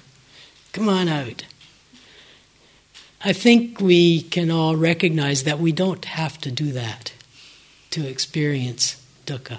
Come 0.72 0.88
on 0.88 1.08
out. 1.08 1.44
I 3.22 3.32
think 3.32 3.80
we 3.80 4.22
can 4.22 4.50
all 4.50 4.76
recognize 4.76 5.44
that 5.44 5.58
we 5.58 5.72
don't 5.72 6.04
have 6.04 6.38
to 6.38 6.50
do 6.50 6.72
that 6.72 7.12
to 7.90 8.08
experience 8.08 9.04
dukkha. 9.26 9.58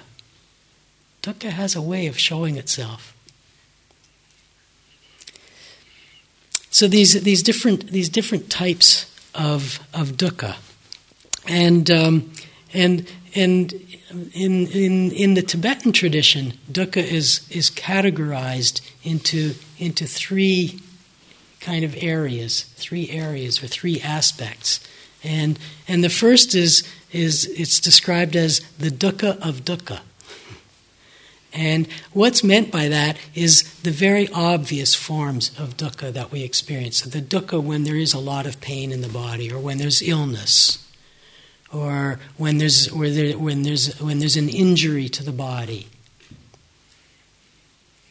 Dukkha 1.22 1.50
has 1.50 1.76
a 1.76 1.82
way 1.82 2.06
of 2.06 2.18
showing 2.18 2.56
itself. 2.56 3.14
So 6.70 6.88
these 6.88 7.22
these 7.22 7.42
different 7.42 7.88
these 7.88 8.08
different 8.08 8.50
types 8.50 9.06
of 9.34 9.78
of 9.92 10.12
dukkha, 10.12 10.56
and 11.46 11.90
um, 11.90 12.32
and 12.72 13.06
and 13.34 13.72
in 14.32 14.66
in 14.68 15.12
in 15.12 15.34
the 15.34 15.42
Tibetan 15.42 15.92
tradition, 15.92 16.54
dukkha 16.72 17.04
is 17.04 17.46
is 17.50 17.70
categorized 17.70 18.80
into 19.04 19.54
into 19.78 20.06
three 20.06 20.80
kind 21.62 21.84
of 21.84 21.96
areas, 21.96 22.62
three 22.76 23.10
areas 23.10 23.62
or 23.62 23.66
three 23.66 24.00
aspects, 24.00 24.80
and 25.24 25.58
and 25.88 26.02
the 26.04 26.10
first 26.10 26.54
is 26.54 26.82
is 27.12 27.46
it's 27.46 27.80
described 27.80 28.36
as 28.36 28.60
the 28.78 28.90
dukkha 28.90 29.38
of 29.40 29.64
dukkha. 29.64 30.00
And 31.54 31.86
what's 32.12 32.42
meant 32.42 32.70
by 32.70 32.88
that 32.88 33.18
is 33.34 33.62
the 33.82 33.90
very 33.90 34.28
obvious 34.32 34.94
forms 34.94 35.50
of 35.58 35.76
dukkha 35.76 36.12
that 36.12 36.32
we 36.32 36.42
experience. 36.42 37.02
the 37.02 37.20
dukkha 37.20 37.62
when 37.62 37.84
there 37.84 37.96
is 37.96 38.14
a 38.14 38.18
lot 38.18 38.46
of 38.46 38.60
pain 38.60 38.90
in 38.90 39.02
the 39.02 39.08
body, 39.08 39.52
or 39.52 39.58
when 39.58 39.76
there's 39.76 40.00
illness, 40.00 40.78
or 41.70 42.18
when 42.38 42.56
there's, 42.58 42.86
there, 42.86 43.38
when 43.38 43.62
there's, 43.62 44.00
when 44.00 44.18
there's 44.18 44.36
an 44.36 44.48
injury 44.48 45.08
to 45.10 45.22
the 45.22 45.32
body. 45.32 45.88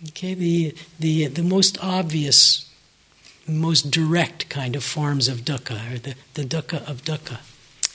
Okay, 0.09 0.33
the, 0.33 0.75
the, 0.99 1.27
the 1.27 1.43
most 1.43 1.83
obvious, 1.83 2.70
most 3.51 3.91
direct 3.91 4.49
kind 4.49 4.75
of 4.75 4.83
forms 4.83 5.27
of 5.27 5.39
dukkha, 5.39 5.93
or 5.93 5.99
the, 5.99 6.15
the 6.33 6.43
dukkha 6.43 6.87
of 6.89 7.03
dukkha. 7.03 7.39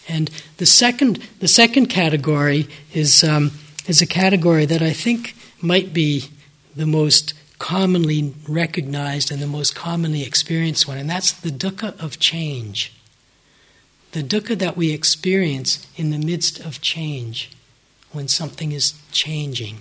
And 0.09 0.31
the 0.59 0.67
second, 0.67 1.17
the 1.41 1.49
second 1.49 1.87
category 1.87 2.69
is, 2.93 3.25
um, 3.25 3.53
is 3.89 4.01
a 4.01 4.07
category 4.07 4.67
that 4.67 4.83
I 4.83 4.93
think 4.93 5.35
might 5.61 5.93
be 5.93 6.31
the 6.77 6.87
most 6.87 7.35
commonly 7.59 8.35
recognized 8.47 9.33
and 9.33 9.41
the 9.41 9.47
most 9.47 9.75
commonly 9.75 10.23
experienced 10.23 10.87
one, 10.87 10.99
and 10.99 11.09
that's 11.09 11.33
the 11.33 11.51
dukkha 11.51 11.99
of 11.99 12.19
change. 12.19 12.93
The 14.13 14.23
dukkha 14.23 14.59
that 14.59 14.77
we 14.77 14.93
experience 14.93 15.87
in 15.97 16.11
the 16.11 16.19
midst 16.19 16.61
of 16.61 16.81
change, 16.81 17.51
when 18.13 18.29
something 18.29 18.73
is 18.73 18.95
changing. 19.11 19.79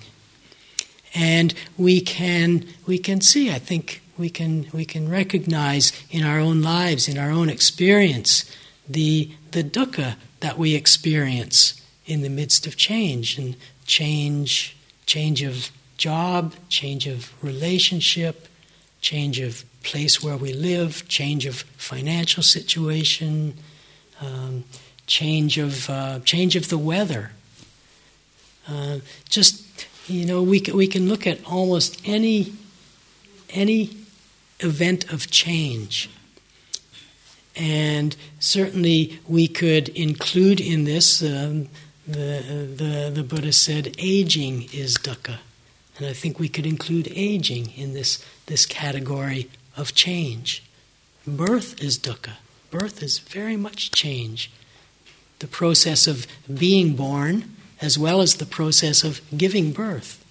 And 1.13 1.53
we 1.77 2.01
can, 2.01 2.65
we 2.85 2.97
can 2.97 3.21
see, 3.21 3.51
I 3.51 3.59
think 3.59 4.01
we 4.17 4.29
can, 4.29 4.67
we 4.73 4.85
can 4.85 5.09
recognize 5.09 5.91
in 6.09 6.23
our 6.23 6.39
own 6.39 6.61
lives, 6.61 7.07
in 7.07 7.17
our 7.17 7.31
own 7.31 7.49
experience, 7.49 8.49
the, 8.87 9.31
the 9.51 9.63
dukkha 9.63 10.15
that 10.39 10.57
we 10.57 10.75
experience 10.75 11.81
in 12.05 12.21
the 12.21 12.29
midst 12.29 12.67
of 12.67 12.77
change. 12.77 13.37
And 13.37 13.55
change 13.85 14.75
change 15.05 15.43
of 15.43 15.71
job, 15.97 16.53
change 16.67 17.07
of 17.07 17.31
relationship, 17.43 18.47
change 19.01 19.39
of 19.39 19.63
place 19.83 20.23
where 20.23 20.35
we 20.35 20.51
live, 20.51 21.07
change 21.07 21.45
of 21.45 21.57
financial 21.77 22.41
situation, 22.41 23.55
um, 24.19 24.63
change 25.05 25.57
of 25.57 25.89
uh, 25.89 26.19
change 26.21 26.55
of 26.55 26.69
the 26.69 26.77
weather. 26.77 27.31
Uh, 28.67 28.97
just 29.29 29.63
you 30.07 30.25
know, 30.25 30.41
we 30.41 30.59
can, 30.59 30.75
we 30.75 30.87
can 30.87 31.07
look 31.07 31.25
at 31.27 31.43
almost 31.45 32.01
any 32.05 32.53
any 33.51 33.95
event 34.59 35.11
of 35.11 35.29
change, 35.29 36.09
and 37.55 38.15
certainly 38.39 39.19
we 39.27 39.47
could 39.47 39.89
include 39.89 40.59
in 40.59 40.83
this. 40.85 41.21
Um, 41.21 41.69
the, 42.07 42.69
the, 42.75 43.11
the 43.13 43.23
Buddha 43.23 43.51
said 43.51 43.95
aging 43.97 44.69
is 44.71 44.95
dukkha. 44.97 45.39
And 45.97 46.05
I 46.05 46.13
think 46.13 46.39
we 46.39 46.49
could 46.49 46.65
include 46.65 47.07
aging 47.15 47.71
in 47.75 47.93
this, 47.93 48.23
this 48.47 48.65
category 48.65 49.49
of 49.77 49.95
change. 49.95 50.63
Birth 51.25 51.81
is 51.81 51.97
dukkha. 51.97 52.33
Birth 52.69 53.01
is 53.01 53.19
very 53.19 53.55
much 53.55 53.91
change. 53.91 54.51
The 55.39 55.47
process 55.47 56.07
of 56.07 56.27
being 56.53 56.95
born, 56.95 57.55
as 57.81 57.97
well 57.97 58.21
as 58.21 58.35
the 58.35 58.45
process 58.45 59.03
of 59.03 59.21
giving 59.35 59.71
birth. 59.71 60.24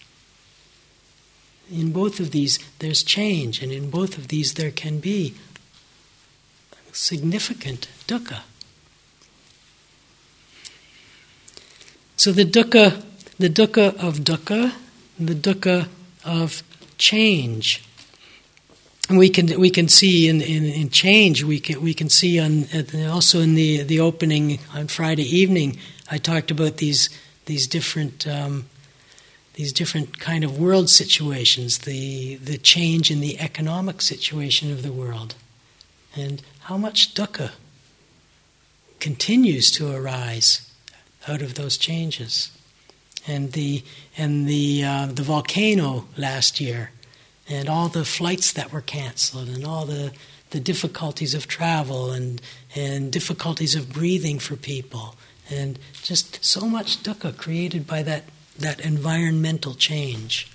In 1.71 1.93
both 1.93 2.21
of 2.21 2.31
these, 2.31 2.59
there's 2.79 3.03
change, 3.03 3.63
and 3.63 3.73
in 3.73 3.91
both 3.91 4.19
of 4.19 4.29
these, 4.29 4.55
there 4.55 4.71
can 4.71 4.99
be 4.99 5.35
significant 6.93 7.89
dukkha. 8.07 8.43
So 12.17 12.33
the 12.33 12.45
dukkha, 12.45 13.03
the 13.39 13.49
dukkha 13.49 13.97
of 13.97 14.21
dukkha, 14.21 14.73
the 15.19 15.35
dukkha 15.35 15.89
of 16.25 16.63
change. 16.99 17.83
And 19.09 19.19
we 19.19 19.29
can 19.29 19.61
we 19.61 19.69
can 19.69 19.89
see 19.89 20.29
in, 20.29 20.41
in, 20.41 20.65
in, 20.65 20.89
change 20.89 21.45
we 21.45 21.61
can 21.61 21.83
we 21.83 21.93
can 21.93 22.09
see 22.09 22.41
on 22.41 22.67
also 23.11 23.41
in 23.41 23.55
the 23.55 23.83
the 23.83 24.01
opening 24.01 24.59
on 24.73 24.89
Friday 24.89 25.25
evening 25.25 25.77
I 26.11 26.17
talked 26.17 26.51
about 26.51 26.79
these 26.79 27.11
these 27.45 27.67
different 27.67 28.27
um, 28.27 28.65
these 29.55 29.73
different 29.73 30.19
kind 30.19 30.45
of 30.45 30.59
world 30.59 30.91
situations 30.91 31.79
the 31.79 32.37
the 32.37 32.59
change 32.59 33.11
in 33.11 33.21
the 33.21 33.39
economic 33.39 34.03
situation 34.03 34.71
of 34.71 34.83
the 34.83 34.93
world 34.93 35.35
and 36.17 36.43
how 36.61 36.77
much 36.77 37.15
dukkha 37.15 37.53
continues 39.01 39.71
to 39.71 39.95
arise 39.95 40.71
out 41.29 41.43
of 41.43 41.55
those 41.55 41.77
changes. 41.77 42.51
And 43.27 43.53
the 43.53 43.83
and 44.17 44.47
the 44.47 44.85
uh, 44.85 45.07
the 45.07 45.23
volcano 45.23 46.07
last 46.17 46.61
year, 46.61 46.91
and 47.49 47.69
all 47.69 47.89
the 47.89 48.05
flights 48.05 48.53
that 48.53 48.73
were 48.73 48.83
canceled, 48.83 49.49
and 49.49 49.65
all 49.65 49.87
the 49.87 50.13
the 50.51 50.61
difficulties 50.61 51.35
of 51.35 51.47
travel 51.47 52.13
and 52.13 52.41
and 52.75 53.11
difficulties 53.11 53.75
of 53.75 53.93
breathing 53.93 54.39
for 54.39 54.57
people, 54.57 55.17
and 55.51 55.79
just 56.03 56.45
so 56.45 56.67
much 56.67 57.03
dukkha 57.03 57.37
created 57.37 57.87
by 57.87 58.03
that 58.03 58.25
that 58.59 58.81
environmental 58.81 59.75
change. 59.75 60.51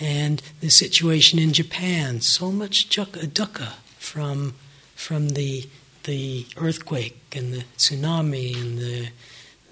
And 0.00 0.42
the 0.60 0.70
situation 0.70 1.38
in 1.38 1.52
Japan, 1.52 2.20
so 2.20 2.50
much 2.50 2.88
dukkha 2.88 3.72
from, 3.98 4.54
from 4.94 5.30
the, 5.30 5.68
the 6.02 6.46
earthquake 6.56 7.34
and 7.36 7.52
the 7.52 7.64
tsunami 7.76 8.60
and 8.60 8.78
the 8.78 9.08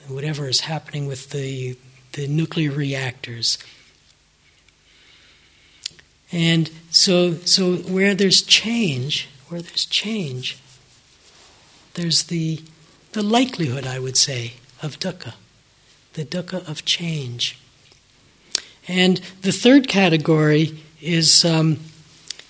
whatever 0.08 0.48
is 0.48 0.60
happening 0.60 1.06
with 1.06 1.30
the, 1.30 1.76
the 2.12 2.26
nuclear 2.26 2.70
reactors. 2.70 3.58
And 6.30 6.70
so, 6.90 7.34
so 7.34 7.76
where 7.76 8.14
there's 8.14 8.42
change, 8.42 9.28
where 9.48 9.60
there's 9.60 9.84
change, 9.84 10.58
there's 11.94 12.24
the, 12.24 12.62
the 13.12 13.22
likelihood, 13.22 13.86
I 13.86 13.98
would 13.98 14.16
say, 14.16 14.54
of 14.82 14.98
dukkha, 14.98 15.34
the 16.14 16.24
dukkha 16.24 16.68
of 16.68 16.84
change. 16.84 17.58
And 18.88 19.20
the 19.42 19.52
third 19.52 19.88
category 19.88 20.82
is, 21.00 21.44
um, 21.44 21.78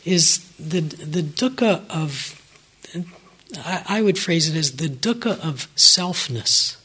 is 0.04 0.38
the, 0.58 0.80
the 0.80 1.22
dukkha 1.22 1.88
of, 1.90 2.40
I, 3.58 3.84
I 3.88 4.02
would 4.02 4.18
phrase 4.18 4.48
it 4.48 4.56
as 4.56 4.76
the 4.76 4.88
dukkha 4.88 5.38
of 5.40 5.74
selfness. 5.76 6.76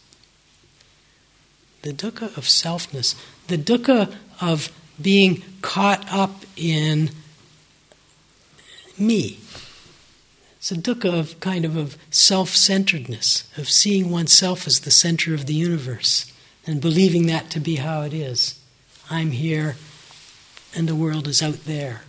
The 1.83 1.93
dukkha 1.93 2.35
of 2.37 2.43
selfness. 2.43 3.15
The 3.47 3.57
dukkha 3.57 4.13
of 4.41 4.71
being 5.01 5.43
caught 5.61 6.05
up 6.11 6.45
in 6.55 7.11
me. 8.97 9.39
It's 10.57 10.71
a 10.71 10.75
dukkha 10.75 11.17
of 11.17 11.39
kind 11.39 11.63
of 11.63 11.77
of 11.77 11.97
self-centeredness, 12.09 13.49
of 13.55 13.69
seeing 13.69 14.09
oneself 14.09 14.67
as 14.67 14.81
the 14.81 14.91
center 14.91 15.33
of 15.33 15.45
the 15.45 15.53
universe 15.53 16.33
and 16.67 16.81
believing 16.81 17.25
that 17.27 17.49
to 17.51 17.59
be 17.59 17.77
how 17.77 18.01
it 18.01 18.13
is. 18.13 18.59
I'm 19.09 19.31
here 19.31 19.77
and 20.75 20.87
the 20.87 20.95
world 20.95 21.27
is 21.27 21.41
out 21.41 21.65
there. 21.65 22.01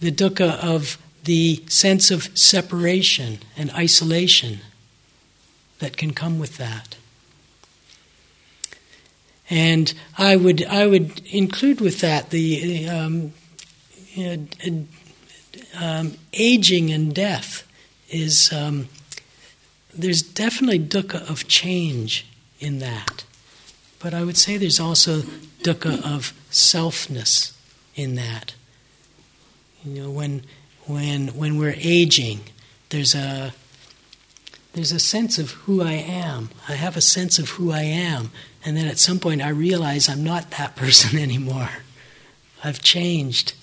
The 0.00 0.10
dukkha 0.10 0.58
of 0.58 0.98
the 1.24 1.62
sense 1.68 2.10
of 2.10 2.36
separation 2.36 3.38
and 3.56 3.70
isolation 3.72 4.60
that 5.78 5.96
can 5.96 6.12
come 6.12 6.38
with 6.38 6.56
that. 6.56 6.96
And 9.48 9.92
I 10.16 10.34
would 10.36 10.64
I 10.64 10.86
would 10.86 11.20
include 11.26 11.80
with 11.80 12.00
that 12.00 12.30
the 12.30 12.88
um, 12.88 13.34
uh, 14.18 14.36
um, 15.78 16.14
aging 16.32 16.90
and 16.90 17.14
death 17.14 17.68
is 18.08 18.52
um, 18.52 18.88
there's 19.94 20.22
definitely 20.22 20.78
dukkha 20.78 21.28
of 21.28 21.48
change 21.48 22.26
in 22.60 22.78
that, 22.78 23.24
but 23.98 24.14
I 24.14 24.24
would 24.24 24.36
say 24.36 24.56
there's 24.56 24.80
also 24.80 25.20
dukkha 25.62 26.02
of 26.04 26.32
selfness 26.50 27.56
in 27.94 28.14
that. 28.16 28.54
You 29.84 30.02
know, 30.02 30.10
when 30.10 30.44
when 30.86 31.28
when 31.28 31.58
we're 31.58 31.74
aging, 31.76 32.40
there's 32.90 33.14
a 33.14 33.52
there's 34.74 34.92
a 34.92 35.00
sense 35.00 35.38
of 35.38 35.50
who 35.50 35.82
I 35.82 35.92
am. 35.92 36.50
I 36.68 36.74
have 36.74 36.96
a 36.96 37.02
sense 37.02 37.38
of 37.38 37.50
who 37.50 37.72
I 37.72 37.82
am 37.82 38.30
and 38.64 38.76
then 38.76 38.86
at 38.86 38.98
some 38.98 39.18
point, 39.18 39.42
I 39.42 39.48
realize 39.48 40.08
I'm 40.08 40.24
not 40.24 40.52
that 40.52 40.76
person 40.76 41.18
anymore. 41.22 41.70
I've 42.62 42.80
changed. 42.82 43.54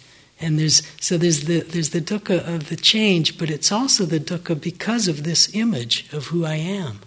And 0.41 0.57
there's 0.57 0.81
so 1.01 1.17
there's 1.17 1.43
the 1.43 1.61
there's 1.61 1.89
the 1.89 2.01
dukkha 2.01 2.47
of 2.47 2.69
the 2.69 2.75
change, 2.75 3.37
but 3.37 3.49
it's 3.49 3.71
also 3.71 4.05
the 4.05 4.19
dukkha 4.19 4.59
because 4.59 5.07
of 5.07 5.23
this 5.23 5.53
image 5.53 6.11
of 6.13 6.27
who 6.27 6.45
I 6.45 6.55
am. 6.55 6.99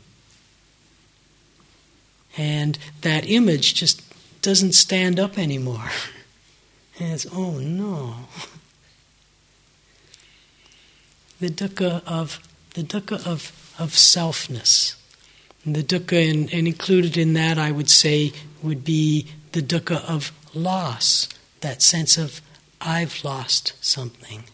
And 2.36 2.78
that 3.02 3.28
image 3.28 3.74
just 3.74 4.02
doesn't 4.42 4.72
stand 4.72 5.18
up 5.18 5.38
anymore. 5.38 5.90
And 6.98 7.14
it's 7.14 7.26
oh 7.32 7.52
no. 7.58 8.14
The 11.40 11.48
dukkha 11.48 12.04
of 12.06 12.38
the 12.74 12.82
dukkha 12.82 13.26
of, 13.26 13.52
of 13.78 13.90
selfness. 13.90 14.96
And 15.64 15.74
the 15.76 15.82
dukkha, 15.82 16.30
and, 16.30 16.52
and 16.52 16.66
included 16.66 17.16
in 17.16 17.34
that, 17.34 17.58
I 17.58 17.70
would 17.70 17.90
say, 17.90 18.32
would 18.62 18.84
be 18.84 19.26
the 19.52 19.62
dukkha 19.62 20.04
of 20.04 20.32
loss, 20.54 21.28
that 21.60 21.82
sense 21.82 22.16
of 22.16 22.40
I've 22.84 23.24
lost 23.24 23.74
something. 23.80 24.44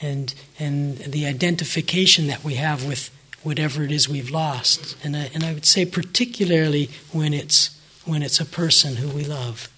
And, 0.00 0.34
and 0.58 0.98
the 0.98 1.26
identification 1.26 2.26
that 2.26 2.42
we 2.42 2.54
have 2.54 2.84
with 2.86 3.10
whatever 3.42 3.82
it 3.82 3.92
is 3.92 4.08
we've 4.08 4.30
lost. 4.30 4.96
And 5.04 5.16
I, 5.16 5.30
and 5.34 5.44
I 5.44 5.52
would 5.52 5.66
say, 5.66 5.84
particularly 5.84 6.90
when 7.12 7.32
it's, 7.32 7.78
when 8.04 8.22
it's 8.22 8.40
a 8.40 8.44
person 8.44 8.96
who 8.96 9.08
we 9.08 9.24
love. 9.24 9.68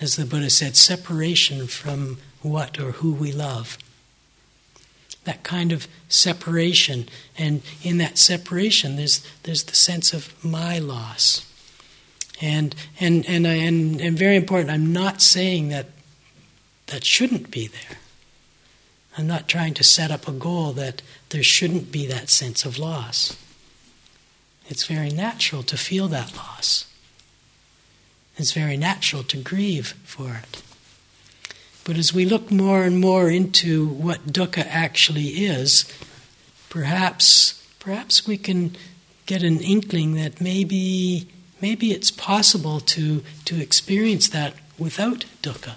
As 0.00 0.16
the 0.16 0.24
Buddha 0.24 0.50
said, 0.50 0.76
separation 0.76 1.66
from 1.66 2.18
what 2.42 2.78
or 2.80 2.92
who 2.92 3.12
we 3.12 3.32
love 3.32 3.78
that 5.24 5.42
kind 5.42 5.72
of 5.72 5.86
separation. 6.08 7.08
And 7.38 7.62
in 7.82 7.98
that 7.98 8.18
separation, 8.18 8.96
there's, 8.96 9.24
there's 9.44 9.64
the 9.64 9.74
sense 9.74 10.12
of 10.12 10.32
my 10.44 10.78
loss. 10.78 11.46
And, 12.40 12.74
and, 12.98 13.24
and, 13.28 13.46
and, 13.46 14.00
and 14.00 14.18
very 14.18 14.36
important, 14.36 14.70
I'm 14.70 14.92
not 14.92 15.22
saying 15.22 15.68
that 15.68 15.86
that 16.92 17.04
shouldn't 17.04 17.50
be 17.50 17.66
there. 17.66 17.98
I'm 19.16 19.26
not 19.26 19.48
trying 19.48 19.72
to 19.74 19.82
set 19.82 20.10
up 20.10 20.28
a 20.28 20.32
goal 20.32 20.72
that 20.74 21.00
there 21.30 21.42
shouldn't 21.42 21.90
be 21.90 22.06
that 22.06 22.28
sense 22.28 22.64
of 22.66 22.78
loss. 22.78 23.36
It's 24.68 24.86
very 24.86 25.10
natural 25.10 25.62
to 25.64 25.76
feel 25.76 26.06
that 26.08 26.36
loss. 26.36 26.86
It's 28.36 28.52
very 28.52 28.76
natural 28.76 29.22
to 29.24 29.38
grieve 29.38 29.94
for 30.04 30.40
it. 30.42 30.62
But 31.84 31.96
as 31.96 32.14
we 32.14 32.26
look 32.26 32.50
more 32.50 32.82
and 32.84 33.00
more 33.00 33.28
into 33.28 33.86
what 33.86 34.26
dukkha 34.26 34.66
actually 34.68 35.28
is, 35.28 35.90
perhaps 36.68 37.58
perhaps 37.80 38.26
we 38.26 38.36
can 38.36 38.76
get 39.26 39.42
an 39.42 39.60
inkling 39.60 40.14
that 40.14 40.40
maybe 40.40 41.26
maybe 41.60 41.92
it's 41.92 42.10
possible 42.10 42.80
to, 42.80 43.22
to 43.46 43.60
experience 43.60 44.28
that 44.28 44.54
without 44.78 45.24
dukkha. 45.42 45.74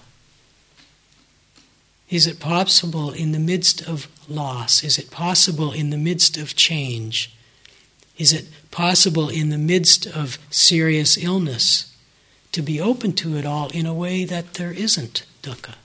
Is 2.09 2.27
it 2.27 2.39
possible 2.39 3.11
in 3.11 3.31
the 3.31 3.39
midst 3.39 3.81
of 3.87 4.07
loss? 4.29 4.83
Is 4.83 4.97
it 4.97 5.09
possible 5.09 5.71
in 5.71 5.89
the 5.89 5.97
midst 5.97 6.37
of 6.37 6.55
change? 6.55 7.35
Is 8.17 8.31
it 8.31 8.47
possible 8.71 9.29
in 9.29 9.49
the 9.49 9.57
midst 9.57 10.05
of 10.05 10.37
serious 10.49 11.17
illness 11.17 11.95
to 12.51 12.61
be 12.61 12.79
open 12.79 13.13
to 13.13 13.35
it 13.35 13.45
all 13.45 13.69
in 13.69 13.85
a 13.85 13.93
way 13.93 14.23
that 14.23 14.53
there 14.53 14.71
isn't 14.71 15.25
dukkha? 15.41 15.75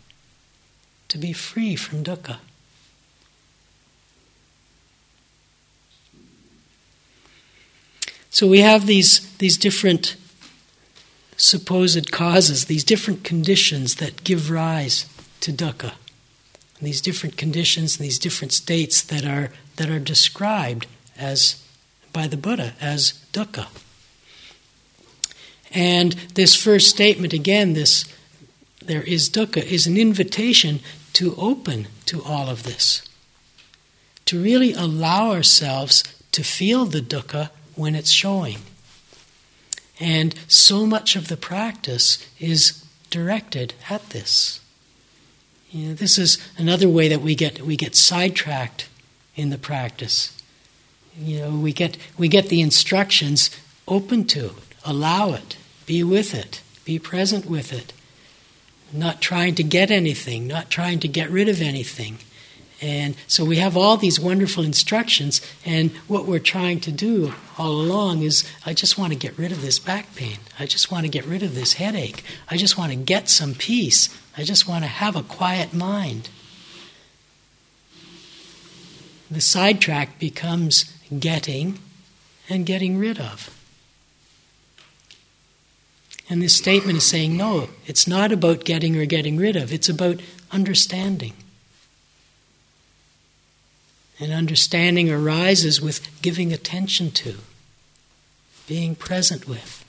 to 1.11 1.19
be 1.19 1.33
free 1.33 1.75
from 1.77 2.05
dukkha. 2.05 2.39
So 8.31 8.47
we 8.47 8.61
have 8.61 8.87
these, 8.87 9.37
these 9.39 9.59
different 9.59 10.17
supposed 11.37 12.13
causes, 12.13 12.67
these 12.67 12.85
different 12.85 13.25
conditions 13.25 13.97
that 13.97 14.23
give 14.23 14.51
rise 14.51 15.07
to 15.41 15.53
dukkha. 15.53 15.95
And 16.81 16.89
these 16.89 17.03
different 17.03 17.37
conditions, 17.37 17.99
these 17.99 18.19
different 18.19 18.53
states 18.53 19.03
that 19.03 19.27
are, 19.27 19.51
that 19.77 19.91
are 19.91 19.99
described 19.99 20.87
as 21.19 21.63
by 22.11 22.27
the 22.27 22.39
Buddha 22.39 22.73
as 22.81 23.23
dukkha. 23.35 23.69
And 25.73 26.13
this 26.35 26.57
first 26.57 26.89
statement, 26.89 27.35
again, 27.35 27.75
this 27.75 28.07
there 28.83 29.03
is 29.03 29.29
dukkha, 29.29 29.63
is 29.63 29.87
an 29.87 29.99
invitation 29.99 30.81
to 31.13 31.37
open 31.37 31.87
to 32.07 32.23
all 32.25 32.49
of 32.49 32.63
this, 32.63 33.03
to 34.25 34.43
really 34.43 34.73
allow 34.73 35.33
ourselves 35.33 36.03
to 36.33 36.43
feel 36.43 36.87
the 36.87 37.03
dukkha 37.03 37.51
when 37.75 37.95
it's 37.95 38.11
showing. 38.11 38.59
And 40.01 40.35
so 40.49 40.87
much 40.87 41.15
of 41.15 41.29
the 41.29 41.37
practice 41.37 42.27
is 42.41 42.83
directed 43.11 43.75
at 43.91 44.11
this. 44.11 44.61
You 45.71 45.89
know, 45.89 45.95
this 45.95 46.19
is 46.19 46.39
another 46.59 46.89
way 46.89 47.09
that 47.09 47.21
we 47.21 47.35
get 47.35 47.63
we 47.63 47.77
get 47.77 47.95
sidetracked 47.95 48.89
in 49.37 49.51
the 49.51 49.59
practice. 49.59 50.37
You 51.17 51.41
know, 51.41 51.51
we 51.51 51.73
get 51.73 51.97
we 52.19 52.29
get 52.29 52.49
the 52.49 52.61
instructions 52.61 53.51
open 53.87 54.25
to 54.27 54.47
it, 54.47 54.53
allow 54.85 55.33
it, 55.33 55.57
be 55.87 56.03
with 56.03 56.35
it, 56.35 56.61
be 56.85 56.99
present 56.99 57.47
with 57.47 57.73
it, 57.73 57.93
not 58.93 59.21
trying 59.21 59.55
to 59.57 59.63
get 59.63 59.91
anything, 59.93 60.49
not 60.49 60.71
trying 60.71 60.99
to 61.01 61.09
get 61.09 61.31
rid 61.31 61.49
of 61.49 61.63
anything. 61.63 62.19
And 62.83 63.15
so 63.27 63.45
we 63.45 63.57
have 63.57 63.77
all 63.77 63.97
these 63.99 64.19
wonderful 64.19 64.65
instructions, 64.65 65.43
and 65.67 65.91
what 66.09 66.25
we're 66.25 66.39
trying 66.39 66.81
to 66.81 66.91
do 66.91 67.35
all 67.59 67.73
along 67.73 68.23
is 68.23 68.43
I 68.65 68.73
just 68.73 68.97
want 68.97 69.13
to 69.13 69.19
get 69.19 69.37
rid 69.37 69.53
of 69.53 69.61
this 69.61 69.79
back 69.79 70.15
pain. 70.17 70.39
I 70.59 70.65
just 70.65 70.91
want 70.91 71.05
to 71.05 71.11
get 71.11 71.27
rid 71.27 71.43
of 71.43 71.55
this 71.55 71.75
headache. 71.75 72.25
I 72.49 72.57
just 72.57 72.79
want 72.79 72.91
to 72.91 72.97
get 72.97 73.29
some 73.29 73.55
peace. 73.55 74.09
I 74.41 74.43
just 74.43 74.67
want 74.67 74.85
to 74.85 74.89
have 74.89 75.17
a 75.17 75.23
quiet 75.23 75.75
mind. 75.75 76.31
The 79.31 79.43
sidetrack 79.43 80.19
becomes 80.19 80.97
getting 81.19 81.79
and 82.49 82.65
getting 82.65 82.97
rid 82.97 83.21
of. 83.21 83.55
And 86.31 86.41
this 86.41 86.55
statement 86.55 86.97
is 86.97 87.05
saying, 87.05 87.37
no, 87.37 87.69
it's 87.85 88.09
not 88.09 88.33
about 88.33 88.65
getting 88.65 88.97
or 88.97 89.05
getting 89.05 89.37
rid 89.37 89.57
of, 89.57 89.75
it's 89.75 89.91
about 89.91 90.23
understanding. 90.51 91.35
And 94.19 94.33
understanding 94.33 95.11
arises 95.11 95.83
with 95.83 96.23
giving 96.23 96.51
attention 96.51 97.11
to, 97.11 97.35
being 98.67 98.95
present 98.95 99.47
with. 99.47 99.85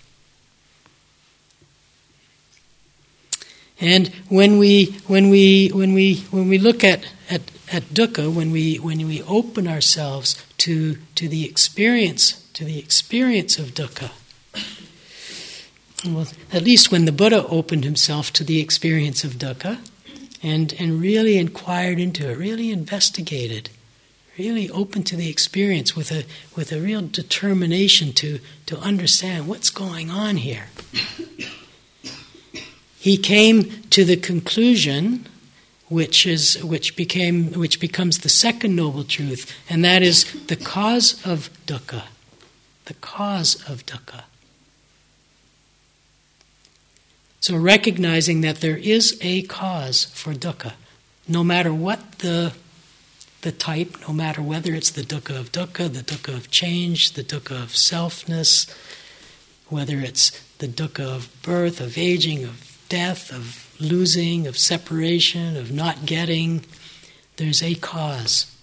And 3.81 4.09
when 4.29 4.57
we 4.59 4.97
when 5.07 5.29
we 5.29 5.69
when 5.73 5.93
we 5.93 6.17
when 6.29 6.47
we 6.47 6.57
look 6.57 6.83
at, 6.83 7.05
at, 7.29 7.41
at 7.71 7.83
dukkha, 7.85 8.33
when 8.33 8.51
we 8.51 8.75
when 8.77 9.05
we 9.07 9.23
open 9.23 9.67
ourselves 9.67 10.41
to 10.59 10.97
to 11.15 11.27
the 11.27 11.43
experience 11.45 12.47
to 12.53 12.63
the 12.63 12.77
experience 12.77 13.57
of 13.57 13.73
dukkha, 13.73 14.11
well, 16.05 16.27
at 16.51 16.63
least 16.63 16.91
when 16.91 17.05
the 17.05 17.11
Buddha 17.11 17.45
opened 17.47 17.83
himself 17.83 18.33
to 18.33 18.43
the 18.43 18.59
experience 18.59 19.23
of 19.23 19.33
dukkha 19.33 19.79
and, 20.41 20.73
and 20.79 20.99
really 20.99 21.37
inquired 21.37 21.99
into 21.99 22.29
it, 22.29 22.37
really 22.37 22.71
investigated, 22.71 23.69
really 24.37 24.69
open 24.71 25.03
to 25.03 25.15
the 25.15 25.29
experience 25.29 25.95
with 25.95 26.11
a, 26.11 26.25
with 26.55 26.71
a 26.71 26.79
real 26.79 27.01
determination 27.01 28.13
to, 28.13 28.39
to 28.65 28.77
understand 28.79 29.47
what's 29.47 29.69
going 29.69 30.09
on 30.09 30.37
here. 30.37 30.67
He 33.01 33.17
came 33.17 33.63
to 33.89 34.05
the 34.05 34.15
conclusion 34.15 35.25
which 35.89 36.27
is 36.27 36.63
which 36.63 36.95
became 36.95 37.51
which 37.53 37.79
becomes 37.79 38.19
the 38.19 38.29
second 38.29 38.75
noble 38.75 39.03
truth, 39.03 39.51
and 39.67 39.83
that 39.83 40.03
is 40.03 40.23
the 40.45 40.55
cause 40.55 41.19
of 41.25 41.49
dukkha. 41.65 42.03
The 42.85 42.93
cause 42.93 43.55
of 43.67 43.87
dukkha. 43.87 44.25
So, 47.39 47.57
recognizing 47.57 48.41
that 48.41 48.57
there 48.57 48.77
is 48.77 49.17
a 49.19 49.41
cause 49.47 50.05
for 50.05 50.35
dukkha, 50.35 50.73
no 51.27 51.43
matter 51.43 51.73
what 51.73 52.19
the, 52.19 52.53
the 53.41 53.51
type, 53.51 53.97
no 54.07 54.13
matter 54.13 54.43
whether 54.43 54.75
it's 54.75 54.91
the 54.91 55.01
dukkha 55.01 55.39
of 55.39 55.51
dukkha, 55.51 55.91
the 55.91 56.03
dukkha 56.03 56.35
of 56.35 56.51
change, 56.51 57.13
the 57.13 57.23
dukkha 57.23 57.63
of 57.63 57.69
selfness, 57.69 58.69
whether 59.69 59.97
it's 59.97 60.29
the 60.59 60.67
dukkha 60.67 61.03
of 61.03 61.41
birth, 61.41 61.81
of 61.81 61.97
aging, 61.97 62.43
of 62.43 62.70
death, 62.91 63.31
of 63.31 63.73
losing, 63.79 64.45
of 64.47 64.57
separation, 64.57 65.55
of 65.55 65.71
not 65.71 66.05
getting, 66.05 66.65
there's 67.37 67.63
a 67.63 67.73
cause. 67.75 68.53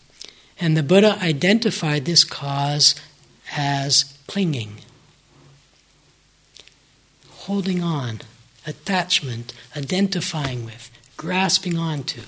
And 0.61 0.77
the 0.77 0.83
Buddha 0.83 1.19
identified 1.23 2.05
this 2.05 2.25
cause 2.25 2.95
as 3.57 4.15
clinging, 4.27 4.83
holding 7.31 7.83
on 7.83 8.21
attachment, 8.67 9.55
identifying 9.75 10.67
with, 10.67 10.91
grasping 11.17 11.79
onto. 11.79 12.21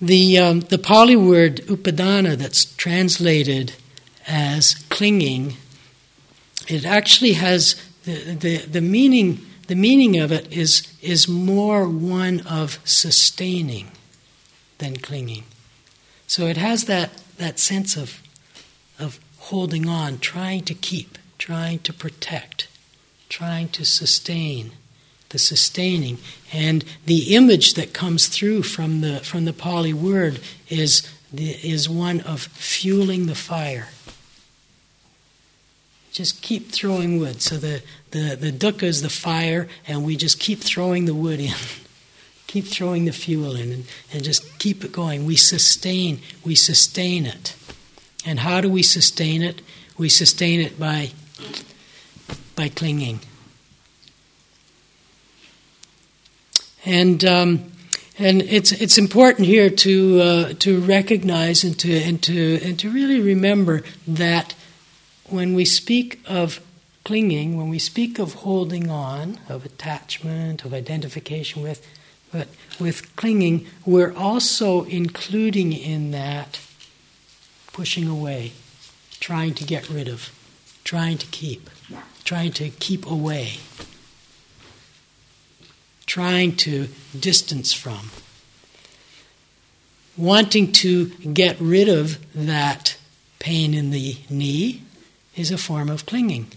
The, 0.00 0.38
um, 0.38 0.60
the 0.62 0.78
Pali 0.78 1.14
word 1.14 1.58
upadana 1.66 2.36
that's 2.36 2.64
translated 2.64 3.74
as 4.26 4.74
clinging, 4.88 5.56
it 6.68 6.84
actually 6.84 7.32
has 7.34 7.76
the, 8.04 8.34
the, 8.34 8.56
the 8.58 8.80
meaning 8.80 9.46
the 9.72 9.76
meaning 9.76 10.18
of 10.18 10.32
it 10.32 10.52
is, 10.52 10.92
is 11.00 11.28
more 11.28 11.88
one 11.88 12.40
of 12.40 12.78
sustaining 12.84 13.90
than 14.78 14.96
clinging. 14.96 15.44
So 16.26 16.46
it 16.46 16.56
has 16.56 16.84
that, 16.84 17.10
that 17.38 17.58
sense 17.58 17.96
of, 17.96 18.22
of 18.98 19.20
holding 19.38 19.88
on, 19.88 20.18
trying 20.18 20.64
to 20.64 20.74
keep, 20.74 21.16
trying 21.38 21.78
to 21.80 21.92
protect, 21.92 22.68
trying 23.28 23.68
to 23.68 23.84
sustain, 23.84 24.72
the 25.30 25.38
sustaining. 25.38 26.18
And 26.52 26.84
the 27.06 27.34
image 27.34 27.74
that 27.74 27.94
comes 27.94 28.28
through 28.28 28.64
from 28.64 29.00
the, 29.00 29.20
from 29.20 29.44
the 29.46 29.52
Pali 29.52 29.94
word 29.94 30.40
is, 30.68 31.08
the, 31.32 31.52
is 31.66 31.88
one 31.88 32.20
of 32.20 32.42
fueling 32.42 33.26
the 33.26 33.34
fire. 33.34 33.88
Just 36.12 36.42
keep 36.42 36.70
throwing 36.70 37.18
wood. 37.18 37.40
So 37.40 37.56
the, 37.56 37.82
the, 38.10 38.36
the 38.38 38.52
dukkha 38.52 38.82
is 38.82 39.00
the 39.00 39.08
fire, 39.08 39.66
and 39.86 40.04
we 40.04 40.14
just 40.16 40.38
keep 40.38 40.60
throwing 40.60 41.06
the 41.06 41.14
wood 41.14 41.40
in. 41.40 41.54
keep 42.52 42.66
throwing 42.66 43.06
the 43.06 43.12
fuel 43.12 43.56
in 43.56 43.72
and, 43.72 43.84
and 44.12 44.22
just 44.22 44.58
keep 44.58 44.84
it 44.84 44.92
going. 44.92 45.24
We 45.24 45.36
sustain, 45.36 46.20
we 46.44 46.54
sustain 46.54 47.24
it. 47.24 47.56
And 48.26 48.40
how 48.40 48.60
do 48.60 48.68
we 48.68 48.82
sustain 48.82 49.40
it? 49.40 49.62
We 49.96 50.10
sustain 50.10 50.60
it 50.60 50.78
by, 50.78 51.12
by 52.54 52.68
clinging. 52.68 53.20
And, 56.84 57.24
um, 57.24 57.72
and 58.18 58.42
it's, 58.42 58.70
it's 58.72 58.98
important 58.98 59.46
here 59.46 59.70
to, 59.70 60.20
uh, 60.20 60.52
to 60.58 60.80
recognize 60.80 61.64
and 61.64 61.78
to, 61.78 62.02
and, 62.02 62.22
to, 62.24 62.60
and 62.62 62.78
to 62.80 62.90
really 62.90 63.20
remember 63.20 63.82
that 64.06 64.54
when 65.32 65.54
we 65.54 65.64
speak 65.64 66.20
of 66.26 66.60
clinging, 67.04 67.56
when 67.56 67.68
we 67.68 67.78
speak 67.78 68.18
of 68.18 68.34
holding 68.34 68.90
on, 68.90 69.38
of 69.48 69.64
attachment, 69.64 70.64
of 70.64 70.72
identification 70.72 71.62
with, 71.62 71.86
but 72.30 72.48
with 72.78 73.14
clinging, 73.16 73.66
we're 73.84 74.14
also 74.14 74.84
including 74.84 75.72
in 75.72 76.10
that 76.12 76.60
pushing 77.72 78.06
away, 78.06 78.52
trying 79.20 79.54
to 79.54 79.64
get 79.64 79.88
rid 79.88 80.08
of, 80.08 80.30
trying 80.84 81.18
to 81.18 81.26
keep, 81.26 81.68
trying 82.24 82.52
to 82.52 82.68
keep 82.70 83.06
away, 83.10 83.54
trying 86.06 86.54
to 86.56 86.88
distance 87.18 87.72
from. 87.72 88.10
Wanting 90.16 90.72
to 90.72 91.08
get 91.08 91.58
rid 91.58 91.88
of 91.88 92.18
that 92.34 92.96
pain 93.38 93.72
in 93.72 93.90
the 93.90 94.18
knee 94.28 94.82
is 95.36 95.50
a 95.50 95.58
form 95.58 95.88
of 95.88 96.06
clinging. 96.06 96.48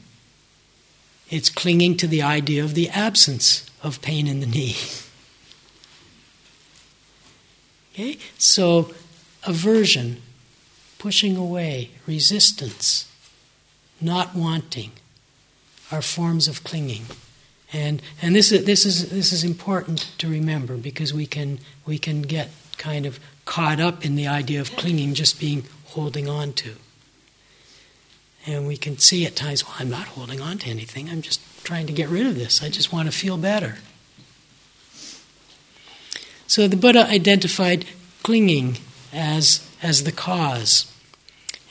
It's 1.29 1.49
clinging 1.49 1.97
to 1.97 2.07
the 2.07 2.21
idea 2.21 2.63
of 2.63 2.75
the 2.75 2.89
absence 2.89 3.69
of 3.81 4.01
pain 4.01 4.27
in 4.27 4.39
the 4.39 4.47
knee. 4.47 4.75
Okay? 7.93 8.17
So, 8.37 8.93
aversion, 9.47 10.21
pushing 10.99 11.37
away, 11.37 11.91
resistance, 12.05 13.09
not 14.01 14.35
wanting 14.35 14.91
are 15.91 16.01
forms 16.01 16.49
of 16.49 16.61
clinging. 16.65 17.05
And, 17.71 18.01
and 18.21 18.35
this, 18.35 18.51
is, 18.51 18.65
this, 18.65 18.85
is, 18.85 19.09
this 19.11 19.31
is 19.31 19.45
important 19.45 20.11
to 20.17 20.27
remember 20.27 20.75
because 20.75 21.13
we 21.13 21.25
can, 21.25 21.59
we 21.85 21.97
can 21.97 22.21
get 22.21 22.49
kind 22.77 23.05
of 23.05 23.17
caught 23.45 23.79
up 23.79 24.05
in 24.05 24.15
the 24.15 24.27
idea 24.27 24.59
of 24.59 24.75
clinging 24.75 25.13
just 25.13 25.39
being 25.39 25.63
holding 25.85 26.27
on 26.27 26.51
to. 26.53 26.75
And 28.47 28.67
we 28.67 28.77
can 28.77 28.97
see 28.99 29.25
at 29.25 29.35
times, 29.35 29.65
well, 29.65 29.75
I'm 29.79 29.89
not 29.89 30.07
holding 30.07 30.39
on 30.39 30.59
to 30.59 30.69
anything. 30.69 31.09
I'm 31.09 31.21
just 31.21 31.41
trying 31.63 31.87
to 31.87 31.93
get 31.93 32.09
rid 32.09 32.27
of 32.27 32.35
this. 32.35 32.61
I 32.61 32.69
just 32.69 32.93
want 32.93 33.11
to 33.11 33.17
feel 33.17 33.37
better. 33.37 33.77
So 36.47 36.67
the 36.67 36.77
Buddha 36.77 37.07
identified 37.07 37.85
clinging 38.21 38.77
as, 39.11 39.67
as 39.81 40.03
the 40.03 40.11
cause 40.11 40.91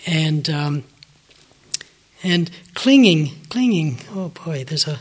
and 0.06 0.50
um, 0.50 0.84
and 2.22 2.50
clinging, 2.74 3.32
clinging. 3.50 3.98
Oh 4.14 4.30
boy, 4.30 4.64
there's 4.64 4.88
a 4.88 4.98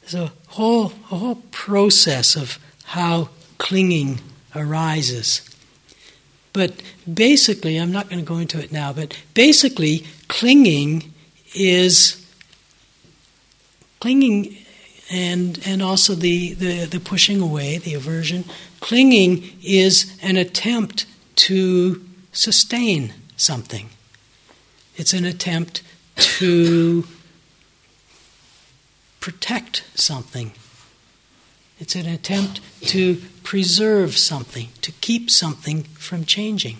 there's 0.00 0.14
a 0.14 0.32
whole 0.48 0.92
a 1.10 1.16
whole 1.16 1.42
process 1.50 2.36
of 2.36 2.58
how 2.84 3.30
clinging 3.58 4.20
arises. 4.54 5.42
But 6.52 6.82
basically, 7.12 7.76
I'm 7.76 7.92
not 7.92 8.08
going 8.08 8.18
to 8.18 8.26
go 8.26 8.38
into 8.38 8.58
it 8.58 8.72
now. 8.72 8.92
But 8.92 9.16
basically, 9.34 10.04
clinging 10.28 11.12
is 11.54 12.24
clinging, 14.00 14.56
and 15.10 15.60
and 15.64 15.82
also 15.82 16.14
the 16.14 16.54
the, 16.54 16.86
the 16.86 17.00
pushing 17.00 17.40
away, 17.40 17.78
the 17.78 17.94
aversion. 17.94 18.44
Clinging 18.80 19.58
is 19.62 20.18
an 20.22 20.36
attempt 20.36 21.06
to 21.36 22.04
sustain 22.32 23.12
something. 23.36 23.90
It's 24.96 25.12
an 25.12 25.24
attempt 25.24 25.82
to 26.16 27.06
protect 29.20 29.84
something. 29.94 30.52
It's 31.80 31.96
an 31.96 32.06
attempt 32.06 32.60
to 32.88 33.20
preserve 33.42 34.16
something, 34.16 34.68
to 34.82 34.92
keep 34.92 35.30
something 35.30 35.82
from 35.82 36.24
changing. 36.24 36.76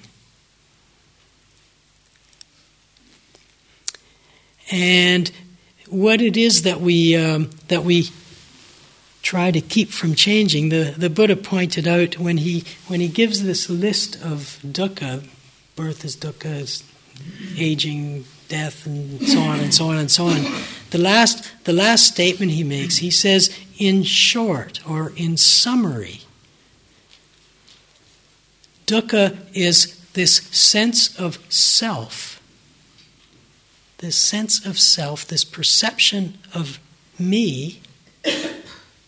And 4.70 5.32
what 5.88 6.20
it 6.20 6.36
is 6.36 6.62
that 6.62 6.80
we 6.80 7.16
um, 7.16 7.50
that 7.68 7.82
we 7.82 8.10
try 9.22 9.50
to 9.50 9.60
keep 9.60 9.90
from 9.90 10.14
changing, 10.14 10.68
the, 10.68 10.94
the 10.96 11.10
Buddha 11.10 11.36
pointed 11.36 11.86
out 11.88 12.18
when 12.18 12.36
he 12.36 12.64
when 12.86 13.00
he 13.00 13.08
gives 13.08 13.42
this 13.42 13.68
list 13.68 14.16
of 14.22 14.60
dukkha, 14.64 15.26
birth 15.76 16.04
is 16.04 16.16
dukkha, 16.16 16.82
aging, 17.56 18.24
death, 18.50 18.84
and 18.84 19.26
so 19.26 19.40
on 19.40 19.60
and 19.60 19.72
so 19.72 19.86
on 19.86 19.96
and 19.96 20.10
so 20.10 20.26
on. 20.26 20.44
The 20.90 20.98
last, 20.98 21.50
the 21.64 21.72
last 21.72 22.04
statement 22.04 22.52
he 22.52 22.64
makes, 22.64 22.98
he 22.98 23.10
says, 23.10 23.56
in 23.78 24.02
short 24.02 24.86
or 24.86 25.12
in 25.16 25.38
summary, 25.38 26.20
dukkha 28.86 29.38
is 29.54 29.96
this 30.12 30.36
sense 30.48 31.18
of 31.18 31.38
self, 31.48 32.42
this 33.98 34.16
sense 34.16 34.66
of 34.66 34.78
self, 34.78 35.26
this 35.26 35.44
perception 35.44 36.36
of 36.52 36.78
me, 37.18 37.80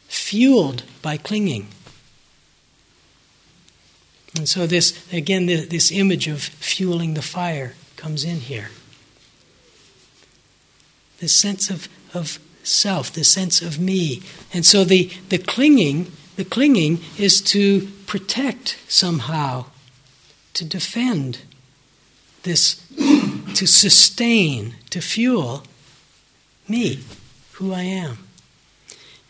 fueled 0.09 0.85
by 1.03 1.17
clinging. 1.17 1.67
And 4.37 4.49
so, 4.49 4.67
this 4.67 5.13
again, 5.13 5.47
this 5.47 5.91
image 5.93 6.29
of 6.29 6.43
fueling 6.43 7.15
the 7.15 7.23
fire 7.23 7.75
comes 7.97 8.25
in 8.25 8.41
here. 8.41 8.71
This 11.23 11.33
sense 11.33 11.71
of, 11.71 11.89
of 12.13 12.41
self, 12.65 13.13
this 13.13 13.29
sense 13.29 13.63
of 13.63 13.79
me. 13.79 14.25
And 14.53 14.67
so, 14.67 14.83
the, 14.83 15.09
the 15.29 15.39
clinging, 15.39 16.11
the 16.35 16.45
clinging 16.45 16.99
is 17.17 17.41
to 17.43 17.87
protect 18.07 18.77
somehow, 18.89 19.67
to 20.55 20.65
defend 20.65 21.39
this, 22.43 22.85
to 23.55 23.69
sustain, 23.69 24.75
to 24.91 25.01
fuel 25.01 25.63
me, 26.67 27.05
who 27.53 27.73
I 27.73 27.83
am. 27.83 28.19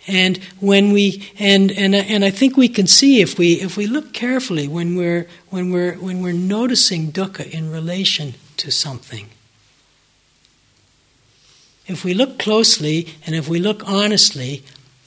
And 0.07 0.39
when 0.61 0.93
we 0.93 1.31
and 1.39 1.71
and 1.73 1.95
and 1.95 2.25
I 2.25 2.31
think 2.31 2.57
we 2.57 2.71
can 2.71 2.87
see 2.87 3.21
if 3.21 3.39
we 3.39 3.61
if 3.61 3.77
we 3.77 3.87
look 3.87 4.15
carefully 4.15 4.67
when 4.67 4.97
we're 4.97 5.29
when 5.51 5.71
we're 5.71 5.97
when 5.97 6.23
we're 6.23 6.33
noticing 6.33 7.13
dukkha 7.13 7.51
in 7.51 7.71
relation 7.71 8.33
to 8.57 8.71
something. 8.71 9.29
If 11.93 12.05
we 12.05 12.15
look 12.15 12.39
closely 12.39 13.09
and 13.27 13.35
if 13.35 13.49
we 13.49 13.59
look 13.59 13.87
honestly, 13.89 14.65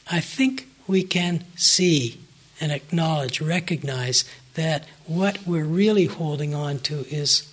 I 0.10 0.20
think 0.20 0.68
we 0.88 1.04
can 1.04 1.44
see 1.56 2.20
and 2.62 2.72
acknowledge, 2.72 3.42
recognize 3.42 4.24
that 4.54 4.86
what 5.06 5.46
we're 5.46 5.66
really 5.66 6.06
holding 6.06 6.56
on 6.56 6.80
to 6.80 7.06
is 7.14 7.52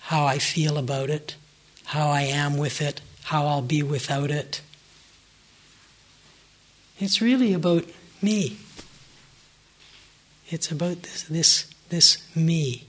how 0.00 0.26
I 0.26 0.38
feel 0.38 0.76
about 0.76 1.10
it, 1.10 1.36
how 1.84 2.10
I 2.10 2.22
am 2.22 2.58
with 2.58 2.82
it, 2.82 3.00
how 3.24 3.46
I'll 3.46 3.62
be 3.62 3.82
without 3.82 4.30
it 4.30 4.60
it's 7.02 7.20
really 7.20 7.52
about 7.52 7.84
me. 8.22 8.56
It's 10.48 10.70
about 10.70 11.02
this, 11.02 11.24
this, 11.24 11.70
this 11.88 12.36
me. 12.36 12.86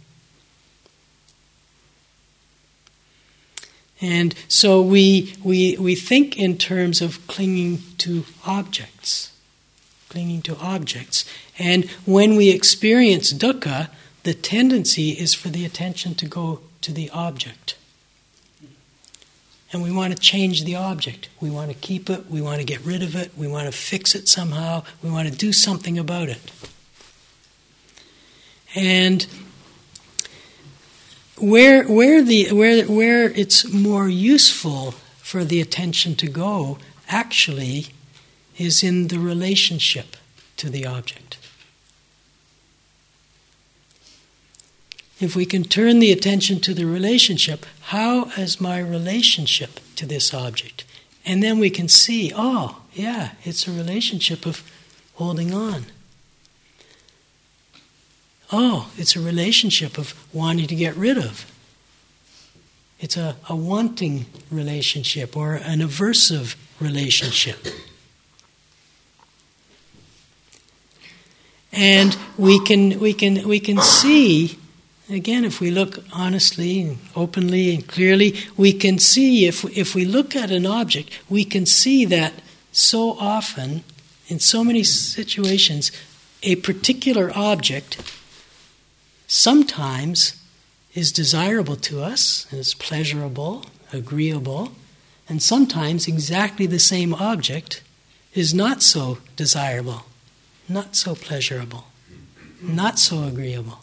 And 4.01 4.35
so 4.47 4.81
we, 4.81 5.33
we, 5.43 5.77
we 5.77 5.95
think 5.95 6.37
in 6.37 6.57
terms 6.57 7.01
of 7.01 7.25
clinging 7.27 7.79
to 7.99 8.25
objects, 8.45 9.31
clinging 10.09 10.41
to 10.43 10.57
objects. 10.57 11.25
And 11.57 11.89
when 12.05 12.35
we 12.35 12.49
experience 12.49 13.31
dukkha, 13.31 13.89
the 14.23 14.33
tendency 14.33 15.11
is 15.11 15.33
for 15.33 15.49
the 15.49 15.65
attention 15.65 16.15
to 16.15 16.25
go 16.25 16.61
to 16.81 16.91
the 16.91 17.09
object 17.11 17.75
and 19.73 19.81
we 19.81 19.91
want 19.91 20.15
to 20.15 20.19
change 20.19 20.63
the 20.63 20.75
object. 20.75 21.29
We 21.41 21.49
want 21.49 21.71
to 21.71 21.75
keep 21.75 22.09
it, 22.09 22.29
we 22.29 22.41
want 22.41 22.59
to 22.59 22.63
get 22.63 22.79
rid 22.81 23.01
of 23.01 23.15
it, 23.15 23.31
we 23.35 23.47
want 23.47 23.65
to 23.65 23.71
fix 23.71 24.13
it 24.13 24.29
somehow, 24.29 24.83
we 25.01 25.09
want 25.09 25.27
to 25.27 25.35
do 25.35 25.51
something 25.51 25.97
about 25.97 26.29
it. 26.29 26.51
And 28.75 29.25
where, 31.37 31.83
where, 31.83 32.21
the, 32.21 32.51
where, 32.51 32.85
where 32.85 33.29
it's 33.31 33.71
more 33.71 34.07
useful 34.07 34.91
for 35.17 35.43
the 35.43 35.59
attention 35.61 36.15
to 36.15 36.27
go 36.27 36.77
actually 37.07 37.87
is 38.57 38.83
in 38.83 39.07
the 39.07 39.19
relationship 39.19 40.15
to 40.57 40.69
the 40.69 40.85
object. 40.85 41.37
if 45.23 45.35
we 45.35 45.45
can 45.45 45.63
turn 45.63 45.99
the 45.99 46.11
attention 46.11 46.59
to 46.59 46.73
the 46.73 46.85
relationship, 46.85 47.65
how 47.81 48.25
is 48.37 48.59
my 48.59 48.77
relationship 48.77 49.79
to 49.95 50.05
this 50.05 50.33
object? 50.33 50.83
And 51.25 51.41
then 51.41 51.59
we 51.59 51.69
can 51.69 51.87
see, 51.87 52.33
oh, 52.35 52.81
yeah, 52.93 53.31
it's 53.43 53.67
a 53.67 53.71
relationship 53.71 54.45
of 54.45 54.69
holding 55.15 55.53
on. 55.53 55.85
Oh, 58.55 58.91
it's 58.97 59.15
a 59.15 59.19
relationship 59.19 59.97
of 59.97 60.13
wanting 60.31 60.67
to 60.67 60.75
get 60.75 60.95
rid 60.95 61.17
of. 61.17 61.51
It's 62.99 63.17
a, 63.17 63.35
a 63.49 63.55
wanting 63.55 64.27
relationship 64.51 65.35
or 65.35 65.55
an 65.55 65.79
aversive 65.79 66.55
relationship. 66.79 67.57
And 71.71 72.15
we 72.37 72.63
can, 72.63 72.99
we 72.99 73.13
can, 73.13 73.47
we 73.47 73.59
can 73.59 73.79
see 73.79 74.59
Again, 75.09 75.43
if 75.43 75.59
we 75.59 75.69
look 75.69 75.99
honestly 76.13 76.79
and 76.79 76.97
openly 77.13 77.75
and 77.75 77.85
clearly, 77.85 78.35
we 78.55 78.71
can 78.71 78.99
see, 78.99 79.45
if, 79.45 79.65
if 79.77 79.93
we 79.93 80.05
look 80.05 80.33
at 80.33 80.49
an 80.49 80.65
object, 80.65 81.19
we 81.29 81.43
can 81.43 81.65
see 81.65 82.05
that 82.05 82.33
so 82.71 83.11
often, 83.19 83.83
in 84.27 84.39
so 84.39 84.63
many 84.63 84.81
situations, 84.81 85.91
a 86.41 86.55
particular 86.55 87.31
object 87.35 88.01
sometimes 89.33 90.39
is 90.93 91.11
desirable 91.11 91.75
to 91.75 91.99
us 91.99 92.45
is 92.53 92.75
pleasurable, 92.75 93.65
agreeable, 93.91 94.71
and 95.27 95.41
sometimes 95.41 96.07
exactly 96.07 96.67
the 96.67 96.77
same 96.77 97.15
object 97.15 97.81
is 98.35 98.53
not 98.53 98.83
so 98.83 99.17
desirable, 99.35 100.03
not 100.69 100.95
so 100.95 101.15
pleasurable, 101.15 101.85
not 102.61 102.99
so 102.99 103.23
agreeable. 103.23 103.79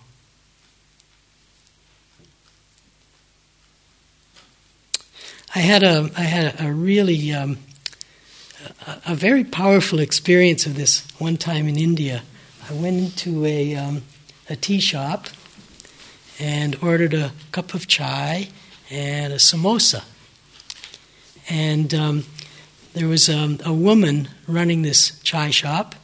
I 5.52 5.58
had 5.58 5.82
a 5.82 6.10
I 6.16 6.22
had 6.22 6.60
a 6.60 6.72
really 6.72 7.32
um, 7.32 7.58
a, 8.86 9.00
a, 9.08 9.14
very 9.16 9.42
powerful 9.42 9.98
experience 9.98 10.64
of 10.64 10.76
this 10.76 11.04
one 11.18 11.36
time 11.36 11.66
in 11.66 11.76
India. 11.76 12.22
I 12.70 12.72
went 12.74 12.98
into 12.98 13.44
a 13.44 13.74
um, 13.74 14.02
a 14.48 14.54
tea 14.54 14.78
shop 14.78 15.26
and 16.40 16.76
ordered 16.82 17.14
a 17.14 17.32
cup 17.52 17.74
of 17.74 17.86
chai 17.86 18.48
and 18.90 19.32
a 19.32 19.36
samosa, 19.36 20.02
and 21.48 21.94
um, 21.94 22.24
there 22.94 23.06
was 23.06 23.28
um, 23.28 23.58
a 23.64 23.72
woman 23.72 24.28
running 24.48 24.82
this 24.82 25.20
chai 25.20 25.50
shop, 25.50 25.94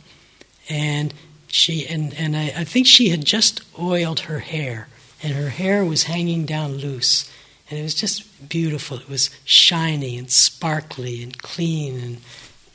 and 0.69 1.13
she 1.49 1.87
and 1.87 2.15
and 2.15 2.37
I, 2.37 2.53
I 2.59 2.65
think 2.65 2.87
she 2.87 3.09
had 3.09 3.25
just 3.25 3.63
oiled 3.79 4.21
her 4.21 4.41
hair, 4.41 4.89
and 5.23 5.33
her 5.33 5.49
hair 5.49 5.85
was 5.85 6.05
hanging 6.05 6.45
down 6.45 6.75
loose 6.75 7.31
and 7.71 7.81
it 7.81 7.83
was 7.83 7.95
just 7.95 8.49
beautiful. 8.49 8.99
It 8.99 9.09
was 9.09 9.31
shiny 9.45 10.17
and 10.17 10.31
sparkly 10.31 11.23
and 11.23 11.37
clean 11.37 11.99
and 12.01 12.19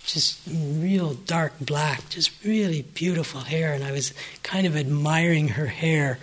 just 0.05 0.39
real 0.49 1.13
dark 1.13 1.53
black, 1.61 2.09
just 2.09 2.31
really 2.43 2.81
beautiful 2.81 3.41
hair. 3.41 3.73
And 3.73 3.83
I 3.83 3.91
was 3.91 4.13
kind 4.43 4.67
of 4.67 4.75
admiring 4.75 5.49
her 5.49 5.67
hair. 5.67 6.19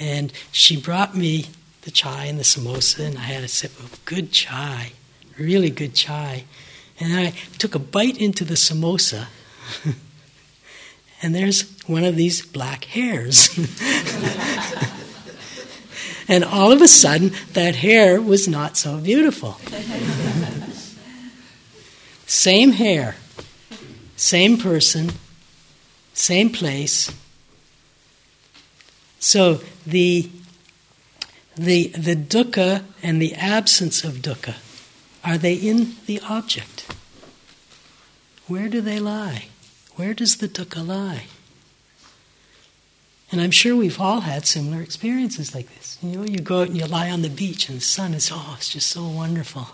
And 0.00 0.32
she 0.50 0.76
brought 0.76 1.16
me 1.16 1.46
the 1.82 1.92
chai 1.92 2.24
and 2.24 2.38
the 2.38 2.42
samosa, 2.42 3.06
and 3.06 3.18
I 3.18 3.22
had 3.22 3.44
a 3.44 3.48
sip 3.48 3.78
of 3.78 4.04
good 4.04 4.32
chai, 4.32 4.92
really 5.38 5.70
good 5.70 5.94
chai. 5.94 6.44
And 6.98 7.14
I 7.14 7.30
took 7.58 7.76
a 7.76 7.78
bite 7.78 8.18
into 8.18 8.44
the 8.44 8.54
samosa, 8.54 9.26
and 11.22 11.34
there's 11.34 11.78
one 11.86 12.02
of 12.02 12.16
these 12.16 12.44
black 12.44 12.86
hairs. 12.86 13.56
And 16.30 16.44
all 16.44 16.70
of 16.70 16.80
a 16.80 16.86
sudden, 16.86 17.32
that 17.54 17.74
hair 17.74 18.22
was 18.22 18.46
not 18.46 18.76
so 18.76 18.98
beautiful. 18.98 19.54
same 22.26 22.70
hair, 22.70 23.16
same 24.14 24.56
person, 24.56 25.10
same 26.14 26.50
place. 26.50 27.12
So 29.20 29.60
the, 29.86 30.30
the, 31.54 31.88
the 31.88 32.16
dukkha 32.16 32.84
and 33.02 33.20
the 33.20 33.34
absence 33.34 34.02
of 34.02 34.14
dukkha, 34.14 34.56
are 35.22 35.36
they 35.36 35.54
in 35.54 35.96
the 36.06 36.20
object? 36.28 36.92
Where 38.48 38.68
do 38.68 38.80
they 38.80 38.98
lie? 38.98 39.48
Where 39.94 40.14
does 40.14 40.38
the 40.38 40.48
dukkha 40.48 40.84
lie? 40.84 41.24
And 43.30 43.40
I'm 43.40 43.50
sure 43.50 43.76
we've 43.76 44.00
all 44.00 44.22
had 44.22 44.46
similar 44.46 44.82
experiences 44.82 45.54
like 45.54 45.72
this. 45.76 45.98
You 46.02 46.16
know, 46.16 46.24
you 46.24 46.38
go 46.38 46.62
out 46.62 46.68
and 46.68 46.76
you 46.76 46.86
lie 46.86 47.10
on 47.10 47.22
the 47.22 47.28
beach 47.28 47.68
and 47.68 47.78
the 47.78 47.82
sun 47.82 48.14
is, 48.14 48.30
oh, 48.32 48.54
it's 48.56 48.70
just 48.70 48.88
so 48.88 49.06
wonderful. 49.06 49.68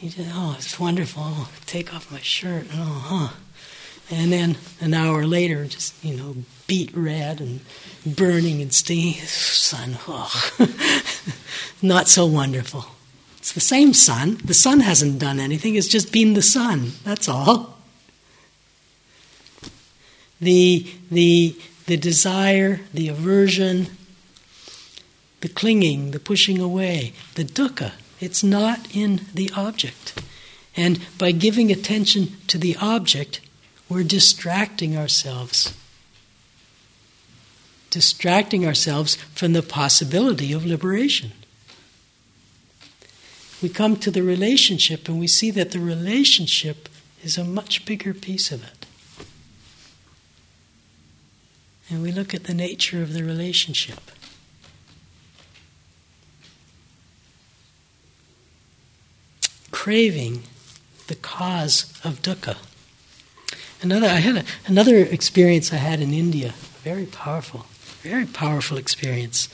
You 0.00 0.08
just, 0.08 0.30
oh, 0.32 0.56
it's 0.58 0.80
wonderful. 0.80 1.22
Oh, 1.24 1.50
take 1.66 1.94
off 1.94 2.10
my 2.10 2.18
shirt. 2.20 2.66
Oh, 2.72 3.04
huh. 3.06 3.36
And 4.10 4.32
then 4.32 4.56
an 4.80 4.94
hour 4.94 5.24
later, 5.24 5.66
just, 5.66 6.02
you 6.04 6.16
know, 6.16 6.36
red 6.94 7.40
and 7.40 7.60
burning 8.04 8.60
and 8.62 8.72
stinging. 8.72 9.14
Sun, 9.14 9.98
oh, 10.08 10.50
not 11.82 12.08
so 12.08 12.26
wonderful. 12.26 12.86
It's 13.38 13.52
the 13.52 13.60
same 13.60 13.92
sun. 13.92 14.38
The 14.44 14.54
sun 14.54 14.80
hasn't 14.80 15.18
done 15.18 15.40
anything, 15.40 15.74
it's 15.74 15.88
just 15.88 16.12
been 16.12 16.34
the 16.34 16.42
sun. 16.42 16.92
That's 17.04 17.28
all. 17.28 17.78
The, 20.40 20.86
the, 21.10 21.56
the 21.86 21.96
desire, 21.96 22.80
the 22.92 23.08
aversion, 23.08 23.86
the 25.40 25.48
clinging, 25.48 26.10
the 26.10 26.18
pushing 26.18 26.60
away, 26.60 27.12
the 27.34 27.44
dukkha. 27.44 27.92
It's 28.20 28.42
not 28.42 28.94
in 28.94 29.22
the 29.34 29.50
object. 29.56 30.20
And 30.76 31.00
by 31.18 31.32
giving 31.32 31.70
attention 31.70 32.36
to 32.46 32.58
the 32.58 32.76
object, 32.80 33.40
we're 33.88 34.04
distracting 34.04 34.96
ourselves. 34.96 35.74
Distracting 37.92 38.66
ourselves 38.66 39.16
from 39.34 39.52
the 39.52 39.60
possibility 39.60 40.50
of 40.54 40.64
liberation. 40.64 41.32
We 43.62 43.68
come 43.68 43.96
to 43.96 44.10
the 44.10 44.22
relationship 44.22 45.10
and 45.10 45.20
we 45.20 45.26
see 45.26 45.50
that 45.50 45.72
the 45.72 45.78
relationship 45.78 46.88
is 47.22 47.36
a 47.36 47.44
much 47.44 47.84
bigger 47.84 48.14
piece 48.14 48.50
of 48.50 48.64
it. 48.64 48.86
And 51.90 52.02
we 52.02 52.12
look 52.12 52.32
at 52.32 52.44
the 52.44 52.54
nature 52.54 53.02
of 53.02 53.12
the 53.12 53.22
relationship. 53.22 54.00
Craving 59.70 60.44
the 61.08 61.16
cause 61.16 61.92
of 62.02 62.22
dukkha. 62.22 62.56
Another, 63.82 64.06
I 64.06 64.20
had 64.20 64.36
a, 64.38 64.44
another 64.66 64.96
experience 64.96 65.74
I 65.74 65.76
had 65.76 66.00
in 66.00 66.14
India, 66.14 66.54
very 66.82 67.04
powerful, 67.04 67.66
very 68.02 68.26
powerful 68.26 68.76
experience. 68.76 69.48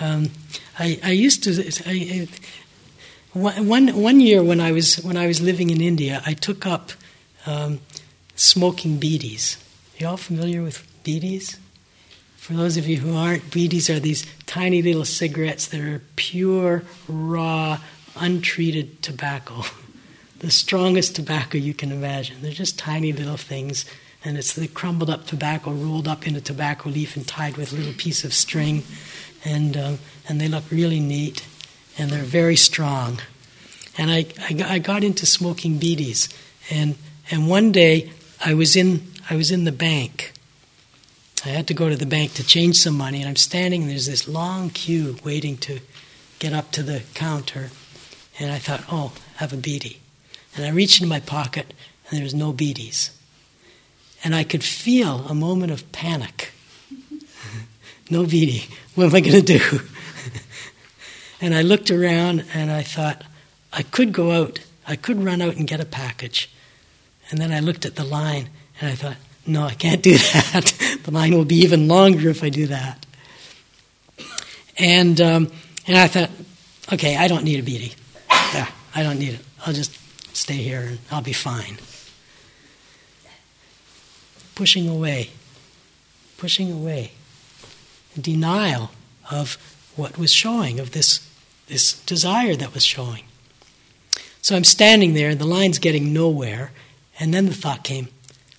Um, 0.00 0.30
I, 0.78 0.98
I, 1.02 1.12
used 1.12 1.44
to, 1.44 1.72
I, 1.86 2.28
one, 3.32 4.00
one 4.00 4.20
year 4.20 4.42
when 4.42 4.60
I 4.60 4.72
was 4.72 4.96
when 4.96 5.16
I 5.16 5.26
was 5.26 5.40
living 5.40 5.70
in 5.70 5.80
India, 5.80 6.22
I 6.26 6.34
took 6.34 6.66
up 6.66 6.92
um, 7.46 7.80
smoking 8.34 8.98
bidis. 8.98 9.62
You 9.98 10.08
all 10.08 10.16
familiar 10.16 10.62
with 10.62 10.86
bidis? 11.04 11.58
For 12.36 12.52
those 12.52 12.76
of 12.76 12.86
you 12.86 12.98
who 12.98 13.16
aren't, 13.16 13.44
bidis 13.50 13.94
are 13.94 14.00
these 14.00 14.26
tiny 14.44 14.82
little 14.82 15.04
cigarettes 15.04 15.68
that 15.68 15.80
are 15.80 16.02
pure, 16.16 16.82
raw, 17.08 17.80
untreated 18.16 19.02
tobacco. 19.02 19.62
the 20.40 20.50
strongest 20.50 21.16
tobacco 21.16 21.56
you 21.56 21.72
can 21.72 21.90
imagine. 21.90 22.42
They're 22.42 22.52
just 22.52 22.78
tiny 22.78 23.12
little 23.12 23.38
things, 23.38 23.86
and 24.24 24.38
it's 24.38 24.54
the 24.54 24.66
crumbled 24.66 25.10
up 25.10 25.26
tobacco 25.26 25.70
rolled 25.70 26.08
up 26.08 26.26
in 26.26 26.34
a 26.34 26.40
tobacco 26.40 26.88
leaf 26.88 27.14
and 27.14 27.28
tied 27.28 27.56
with 27.56 27.72
a 27.72 27.76
little 27.76 27.92
piece 27.92 28.24
of 28.24 28.32
string, 28.32 28.82
and 29.44 29.76
um, 29.76 29.98
and 30.28 30.40
they 30.40 30.48
look 30.48 30.64
really 30.70 31.00
neat, 31.00 31.46
and 31.98 32.10
they're 32.10 32.22
very 32.22 32.56
strong. 32.56 33.20
And 33.96 34.10
I, 34.10 34.26
I, 34.40 34.74
I 34.74 34.78
got 34.78 35.04
into 35.04 35.26
smoking 35.26 35.78
bidis, 35.78 36.34
and 36.70 36.96
and 37.30 37.48
one 37.48 37.70
day 37.70 38.10
I 38.44 38.54
was 38.54 38.74
in 38.74 39.06
I 39.28 39.36
was 39.36 39.50
in 39.50 39.64
the 39.64 39.72
bank. 39.72 40.32
I 41.44 41.50
had 41.50 41.66
to 41.66 41.74
go 41.74 41.90
to 41.90 41.96
the 41.96 42.06
bank 42.06 42.32
to 42.34 42.46
change 42.46 42.76
some 42.76 42.96
money, 42.96 43.20
and 43.20 43.28
I'm 43.28 43.36
standing, 43.36 43.82
and 43.82 43.90
there's 43.90 44.06
this 44.06 44.26
long 44.26 44.70
queue 44.70 45.18
waiting 45.22 45.58
to 45.58 45.80
get 46.38 46.54
up 46.54 46.70
to 46.72 46.82
the 46.82 47.02
counter. 47.12 47.70
And 48.40 48.50
I 48.50 48.58
thought, 48.58 48.84
oh, 48.90 49.12
have 49.36 49.52
a 49.52 49.56
bidi. 49.56 49.98
And 50.56 50.64
I 50.64 50.70
reached 50.70 51.00
into 51.00 51.08
my 51.08 51.20
pocket, 51.20 51.74
and 52.08 52.16
there 52.16 52.24
was 52.24 52.34
no 52.34 52.52
bidis. 52.52 53.10
And 54.24 54.34
I 54.34 54.42
could 54.42 54.64
feel 54.64 55.26
a 55.28 55.34
moment 55.34 55.70
of 55.70 55.90
panic. 55.92 56.52
no 58.10 58.24
bidi. 58.24 58.70
What 58.94 59.06
am 59.06 59.14
I 59.14 59.20
going 59.20 59.44
to 59.44 59.58
do? 59.58 59.80
and 61.40 61.54
I 61.54 61.62
looked 61.62 61.90
around, 61.90 62.44
and 62.54 62.70
I 62.72 62.82
thought, 62.82 63.22
I 63.72 63.82
could 63.82 64.12
go 64.12 64.32
out. 64.32 64.60
I 64.86 64.96
could 64.96 65.22
run 65.22 65.42
out 65.42 65.56
and 65.56 65.66
get 65.66 65.80
a 65.80 65.84
package. 65.84 66.50
And 67.30 67.38
then 67.38 67.52
I 67.52 67.60
looked 67.60 67.84
at 67.84 67.96
the 67.96 68.04
line, 68.04 68.48
and 68.80 68.90
I 68.90 68.94
thought, 68.94 69.16
no, 69.46 69.62
I 69.64 69.74
can't 69.74 70.02
do 70.02 70.12
that. 70.32 71.00
the 71.04 71.10
line 71.10 71.34
will 71.36 71.44
be 71.44 71.56
even 71.56 71.86
longer 71.86 72.30
if 72.30 72.42
I 72.42 72.48
do 72.48 72.66
that. 72.68 73.04
And 74.78 75.20
um, 75.20 75.52
and 75.86 75.96
I 75.96 76.08
thought, 76.08 76.30
okay, 76.92 77.16
I 77.16 77.28
don't 77.28 77.44
need 77.44 77.60
a 77.60 77.62
bidi. 77.62 77.94
Yeah, 78.54 78.68
I 78.94 79.02
don't 79.02 79.18
need 79.18 79.34
it. 79.34 79.40
I'll 79.66 79.74
just 79.74 79.96
stay 80.34 80.54
here 80.54 80.80
and 80.80 80.98
I'll 81.10 81.22
be 81.22 81.32
fine. 81.32 81.76
Pushing 84.54 84.88
away, 84.88 85.30
pushing 86.36 86.72
away, 86.72 87.12
denial 88.20 88.90
of 89.30 89.56
what 89.96 90.18
was 90.18 90.32
showing, 90.32 90.78
of 90.78 90.92
this, 90.92 91.28
this 91.66 92.00
desire 92.02 92.54
that 92.56 92.72
was 92.74 92.84
showing. 92.84 93.24
So 94.42 94.54
I'm 94.54 94.64
standing 94.64 95.14
there, 95.14 95.30
and 95.30 95.40
the 95.40 95.46
line's 95.46 95.78
getting 95.78 96.12
nowhere, 96.12 96.72
and 97.18 97.32
then 97.32 97.46
the 97.46 97.54
thought 97.54 97.82
came, 97.82 98.08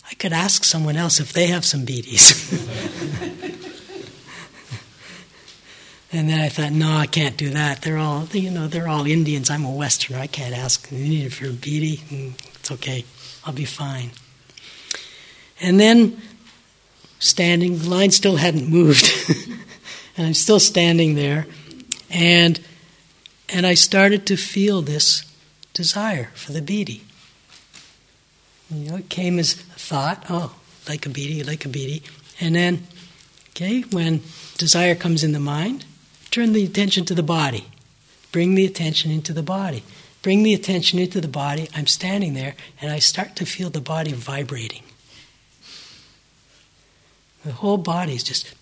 I 0.09 0.15
could 0.15 0.33
ask 0.33 0.63
someone 0.63 0.97
else 0.97 1.19
if 1.19 1.33
they 1.33 1.47
have 1.47 1.65
some 1.65 1.85
bidis. 1.85 2.51
And 6.15 6.29
then 6.29 6.39
I 6.39 6.47
thought, 6.47 6.71
no, 6.71 6.95
I 6.95 7.07
can't 7.07 7.35
do 7.35 7.49
that. 7.49 7.81
They're 7.81 7.97
all, 7.97 8.23
you 8.31 8.49
know, 8.49 8.69
they're 8.69 8.87
all 8.87 9.05
Indians. 9.05 9.49
I'm 9.49 9.65
a 9.65 9.71
Westerner. 9.71 10.17
I 10.17 10.27
can't 10.27 10.55
ask 10.55 10.89
an 10.89 10.97
Indian 10.97 11.29
for 11.29 11.47
a 11.47 11.49
bidi. 11.49 11.99
Mm, 11.99 12.31
it's 12.55 12.71
okay. 12.71 13.03
I'll 13.43 13.51
be 13.51 13.65
fine. 13.65 14.11
And 15.61 15.79
then, 15.79 16.21
standing, 17.19 17.79
the 17.79 17.89
line 17.89 18.11
still 18.11 18.35
hadn't 18.35 18.69
moved, 18.69 19.11
and 20.17 20.27
I'm 20.27 20.33
still 20.33 20.59
standing 20.59 21.15
there, 21.15 21.47
and 22.09 22.59
and 23.49 23.65
I 23.65 23.75
started 23.75 24.25
to 24.27 24.37
feel 24.37 24.81
this 24.81 25.23
desire 25.73 26.31
for 26.33 26.51
the 26.51 26.61
bidi. 26.61 27.01
You 28.69 28.89
know, 28.89 28.97
it 28.97 29.09
came 29.09 29.39
as 29.39 29.53
a 29.53 29.79
thought, 29.79 30.25
oh, 30.29 30.55
like 30.89 31.05
a 31.05 31.09
bidi, 31.09 31.45
like 31.45 31.65
a 31.65 31.69
bidi, 31.69 32.01
and 32.39 32.55
then, 32.55 32.87
okay, 33.51 33.81
when 33.91 34.21
desire 34.57 34.95
comes 34.95 35.23
in 35.23 35.31
the 35.31 35.39
mind, 35.39 35.85
Turn 36.35 36.51
the 36.51 36.65
attention 36.65 37.05
to 37.05 37.15
the 37.15 37.23
body. 37.23 37.63
Bring 38.33 38.55
the 38.55 38.65
attention 38.65 39.09
into 39.09 39.31
the 39.31 39.41
body. 39.41 39.85
Bring 40.21 40.43
the 40.43 40.53
attention 40.53 40.99
into 40.99 41.21
the 41.21 41.29
body. 41.29 41.69
I'm 41.73 41.87
standing 41.87 42.33
there 42.33 42.55
and 42.81 42.91
I 42.91 42.99
start 42.99 43.37
to 43.37 43.45
feel 43.45 43.69
the 43.69 43.79
body 43.79 44.11
vibrating. 44.11 44.83
The 47.45 47.53
whole 47.53 47.77
body 47.77 48.13
is 48.15 48.23
just 48.23 48.53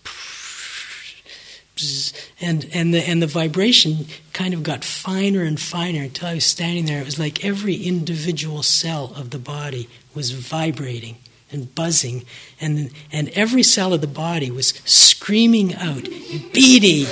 and 2.40 2.68
and 2.72 2.94
the 2.94 3.00
and 3.08 3.20
the 3.20 3.26
vibration 3.26 4.06
kind 4.32 4.54
of 4.54 4.62
got 4.62 4.84
finer 4.84 5.42
and 5.42 5.58
finer 5.58 6.02
until 6.02 6.28
I 6.28 6.34
was 6.34 6.44
standing 6.44 6.86
there. 6.86 7.00
It 7.00 7.04
was 7.04 7.18
like 7.18 7.44
every 7.44 7.74
individual 7.74 8.62
cell 8.62 9.12
of 9.16 9.30
the 9.30 9.38
body 9.38 9.88
was 10.14 10.30
vibrating 10.30 11.16
and 11.50 11.74
buzzing, 11.74 12.24
and, 12.60 12.90
and 13.12 13.28
every 13.30 13.62
cell 13.62 13.92
of 13.92 14.00
the 14.00 14.06
body 14.06 14.50
was 14.50 14.68
screaming 14.84 15.74
out, 15.76 16.02
Bidi, 16.02 17.04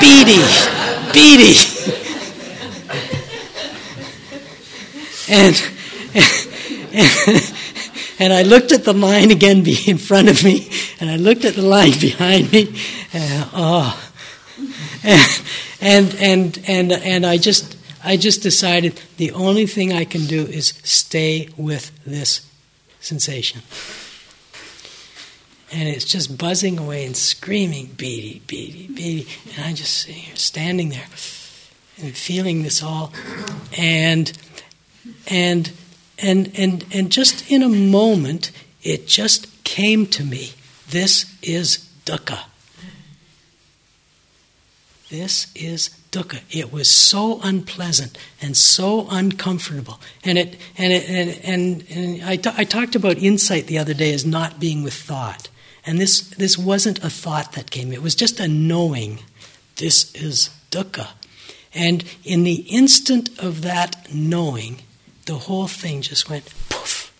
Bidi, 0.00 0.42
Bidi. 1.12 1.54
and, 5.28 5.62
and, 6.94 7.04
and 7.28 7.51
I 8.18 8.42
looked 8.42 8.72
at 8.72 8.84
the 8.84 8.92
line 8.92 9.30
again 9.30 9.64
in 9.86 9.98
front 9.98 10.28
of 10.28 10.44
me, 10.44 10.68
and 11.00 11.10
I 11.10 11.16
looked 11.16 11.44
at 11.44 11.54
the 11.54 11.62
line 11.62 11.98
behind 11.98 12.52
me, 12.52 12.74
and, 13.12 13.48
oh, 13.52 14.12
and, 15.80 16.14
and, 16.20 16.60
and, 16.66 16.92
and 16.92 17.26
I 17.26 17.36
just, 17.36 17.76
I 18.04 18.16
just 18.16 18.42
decided 18.42 19.00
the 19.16 19.32
only 19.32 19.66
thing 19.66 19.92
I 19.92 20.04
can 20.04 20.26
do 20.26 20.42
is 20.42 20.68
stay 20.84 21.48
with 21.56 21.90
this 22.04 22.46
sensation. 23.00 23.62
And 25.72 25.88
it's 25.88 26.04
just 26.04 26.36
buzzing 26.36 26.78
away 26.78 27.06
and 27.06 27.16
screaming, 27.16 27.86
bidi, 27.86 28.42
bidi, 28.42 28.88
bidi. 28.88 29.56
And 29.56 29.64
I 29.64 29.72
just 29.72 30.02
sitting 30.02 30.20
here, 30.20 30.36
standing 30.36 30.90
there 30.90 31.06
and 31.98 32.14
feeling 32.14 32.62
this 32.62 32.82
all. 32.82 33.12
And, 33.78 34.30
and, 35.28 35.72
and, 36.22 36.52
and, 36.56 36.86
and 36.92 37.10
just 37.10 37.50
in 37.50 37.62
a 37.62 37.68
moment, 37.68 38.52
it 38.82 39.06
just 39.06 39.64
came 39.64 40.06
to 40.06 40.24
me 40.24 40.52
this 40.92 41.34
is 41.42 41.90
dukkha. 42.04 42.44
This 45.08 45.50
is 45.54 45.88
dukkha. 46.10 46.40
It 46.50 46.70
was 46.70 46.90
so 46.90 47.40
unpleasant 47.42 48.18
and 48.42 48.56
so 48.56 49.06
uncomfortable. 49.10 50.00
And 50.22 50.36
it 50.36 50.58
and 50.76 50.92
it, 50.92 51.08
and 51.08 51.40
and, 51.44 51.84
and 51.90 52.22
I, 52.24 52.36
t- 52.36 52.50
I 52.56 52.64
talked 52.64 52.94
about 52.94 53.16
insight 53.16 53.66
the 53.66 53.78
other 53.78 53.94
day 53.94 54.12
as 54.12 54.26
not 54.26 54.60
being 54.60 54.82
with 54.82 54.94
thought. 54.94 55.48
And 55.86 55.98
this 55.98 56.20
this 56.20 56.58
wasn't 56.58 57.02
a 57.02 57.10
thought 57.10 57.52
that 57.52 57.70
came. 57.70 57.90
It 57.90 58.02
was 58.02 58.14
just 58.14 58.38
a 58.38 58.48
knowing. 58.48 59.20
This 59.76 60.14
is 60.14 60.50
dukkha. 60.70 61.08
And 61.74 62.04
in 62.22 62.44
the 62.44 62.66
instant 62.68 63.30
of 63.38 63.62
that 63.62 64.12
knowing, 64.12 64.80
the 65.26 65.34
whole 65.34 65.68
thing 65.68 66.02
just 66.02 66.28
went 66.28 66.46
poof. 66.68 67.12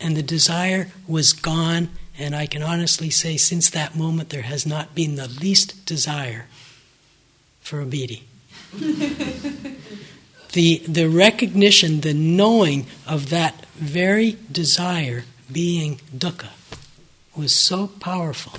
And 0.00 0.16
the 0.16 0.22
desire 0.22 0.88
was 1.06 1.32
gone, 1.32 1.90
and 2.18 2.34
I 2.34 2.46
can 2.46 2.62
honestly 2.62 3.10
say 3.10 3.36
since 3.36 3.70
that 3.70 3.96
moment 3.96 4.28
there 4.28 4.42
has 4.42 4.66
not 4.66 4.94
been 4.94 5.16
the 5.16 5.28
least 5.28 5.84
desire 5.86 6.46
for 7.60 7.80
a 7.80 7.86
bidi. 7.86 8.22
the, 10.52 10.78
the 10.86 11.08
recognition, 11.08 12.00
the 12.00 12.14
knowing 12.14 12.86
of 13.06 13.30
that 13.30 13.66
very 13.76 14.36
desire 14.50 15.24
being 15.50 16.00
dukkha 16.16 16.50
was 17.34 17.52
so 17.52 17.86
powerful. 17.86 18.58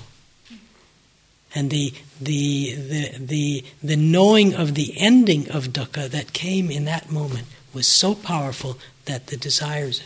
And 1.55 1.71
the, 1.71 1.93
the, 2.21 2.75
the, 2.75 3.17
the, 3.17 3.63
the 3.81 3.95
knowing 3.95 4.53
of 4.53 4.75
the 4.75 4.93
ending 4.97 5.49
of 5.49 5.69
dukkha 5.69 6.09
that 6.09 6.33
came 6.33 6.69
in 6.69 6.85
that 6.85 7.11
moment 7.11 7.47
was 7.73 7.87
so 7.87 8.13
powerful 8.13 8.77
that 9.05 9.27
the 9.27 9.37
desires 9.37 10.03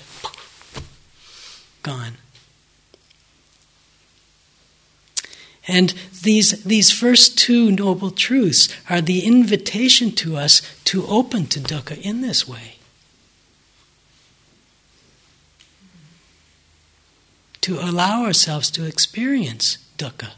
gone. 1.81 2.13
And 5.67 5.93
these, 6.23 6.63
these 6.63 6.91
first 6.91 7.37
two 7.37 7.71
noble 7.71 8.11
truths 8.11 8.67
are 8.89 9.01
the 9.01 9.25
invitation 9.25 10.11
to 10.11 10.35
us 10.35 10.61
to 10.85 11.05
open 11.07 11.47
to 11.47 11.59
dukkha 11.59 11.99
in 12.01 12.21
this 12.21 12.47
way. 12.47 12.75
To 17.61 17.79
allow 17.79 18.25
ourselves 18.25 18.69
to 18.71 18.85
experience 18.85 19.77
dukkha. 19.97 20.31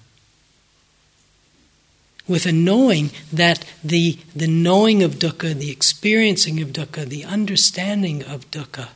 With 2.28 2.46
a 2.46 2.52
knowing 2.52 3.12
that 3.32 3.66
the, 3.84 4.18
the 4.36 4.48
knowing 4.48 5.04
of 5.04 5.16
dukkha, 5.16 5.54
the 5.54 5.72
experiencing 5.72 6.62
of 6.62 6.70
dukkha, 6.70 7.06
the 7.06 7.24
understanding 7.24 8.24
of 8.24 8.50
dukkha 8.50 8.90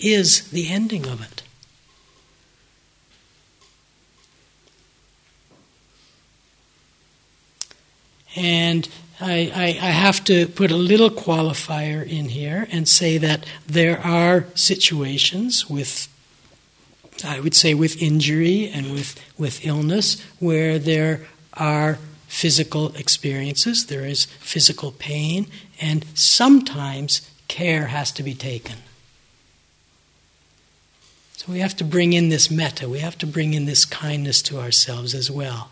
is 0.00 0.50
the 0.50 0.68
ending 0.68 1.06
of 1.06 1.22
it. 1.22 1.42
And 8.36 8.88
I, 9.20 9.52
I, 9.54 9.66
I, 9.66 9.90
have 9.90 10.24
to 10.24 10.48
put 10.48 10.72
a 10.72 10.76
little 10.76 11.10
qualifier 11.10 12.04
in 12.04 12.30
here 12.30 12.66
and 12.72 12.88
say 12.88 13.16
that 13.18 13.46
there 13.66 14.00
are 14.00 14.46
situations 14.56 15.70
with, 15.70 16.08
I 17.24 17.38
would 17.38 17.54
say, 17.54 17.74
with 17.74 18.02
injury 18.02 18.68
and 18.68 18.92
with, 18.92 19.20
with 19.38 19.64
illness 19.64 20.20
where 20.40 20.80
there 20.80 21.28
are 21.54 21.98
physical 22.34 22.94
experiences, 22.96 23.86
there 23.86 24.04
is 24.04 24.24
physical 24.24 24.92
pain, 24.92 25.46
and 25.80 26.04
sometimes 26.14 27.30
care 27.48 27.86
has 27.86 28.10
to 28.12 28.22
be 28.22 28.34
taken. 28.34 28.76
So 31.36 31.52
we 31.52 31.60
have 31.60 31.76
to 31.76 31.84
bring 31.84 32.12
in 32.12 32.30
this 32.30 32.50
metta, 32.50 32.88
we 32.88 33.00
have 33.00 33.18
to 33.18 33.26
bring 33.26 33.54
in 33.54 33.66
this 33.66 33.84
kindness 33.84 34.42
to 34.42 34.58
ourselves 34.58 35.14
as 35.14 35.30
well 35.30 35.70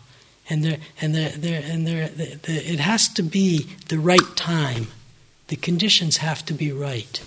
and 0.49 0.63
there 0.63 0.77
and 0.99 1.15
there, 1.15 1.29
there 1.29 1.63
and 1.63 1.87
there, 1.87 2.09
the, 2.09 2.35
the, 2.35 2.71
it 2.71 2.79
has 2.79 3.07
to 3.09 3.23
be 3.23 3.67
the 3.87 3.99
right 3.99 4.35
time. 4.35 4.87
The 5.47 5.55
conditions 5.55 6.17
have 6.17 6.45
to 6.45 6.53
be 6.53 6.71
right. 6.71 7.23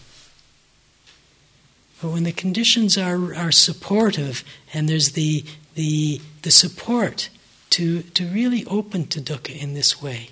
But 2.00 2.10
when 2.10 2.24
the 2.24 2.32
conditions 2.32 2.98
are, 2.98 3.34
are 3.34 3.52
supportive 3.52 4.44
and 4.74 4.88
there's 4.88 5.12
the, 5.12 5.44
the, 5.74 6.20
the 6.42 6.50
support 6.50 7.30
to, 7.70 8.02
to 8.02 8.26
really 8.26 8.64
open 8.66 9.06
to 9.08 9.20
dukkha 9.20 9.60
in 9.60 9.74
this 9.74 10.00
way, 10.00 10.30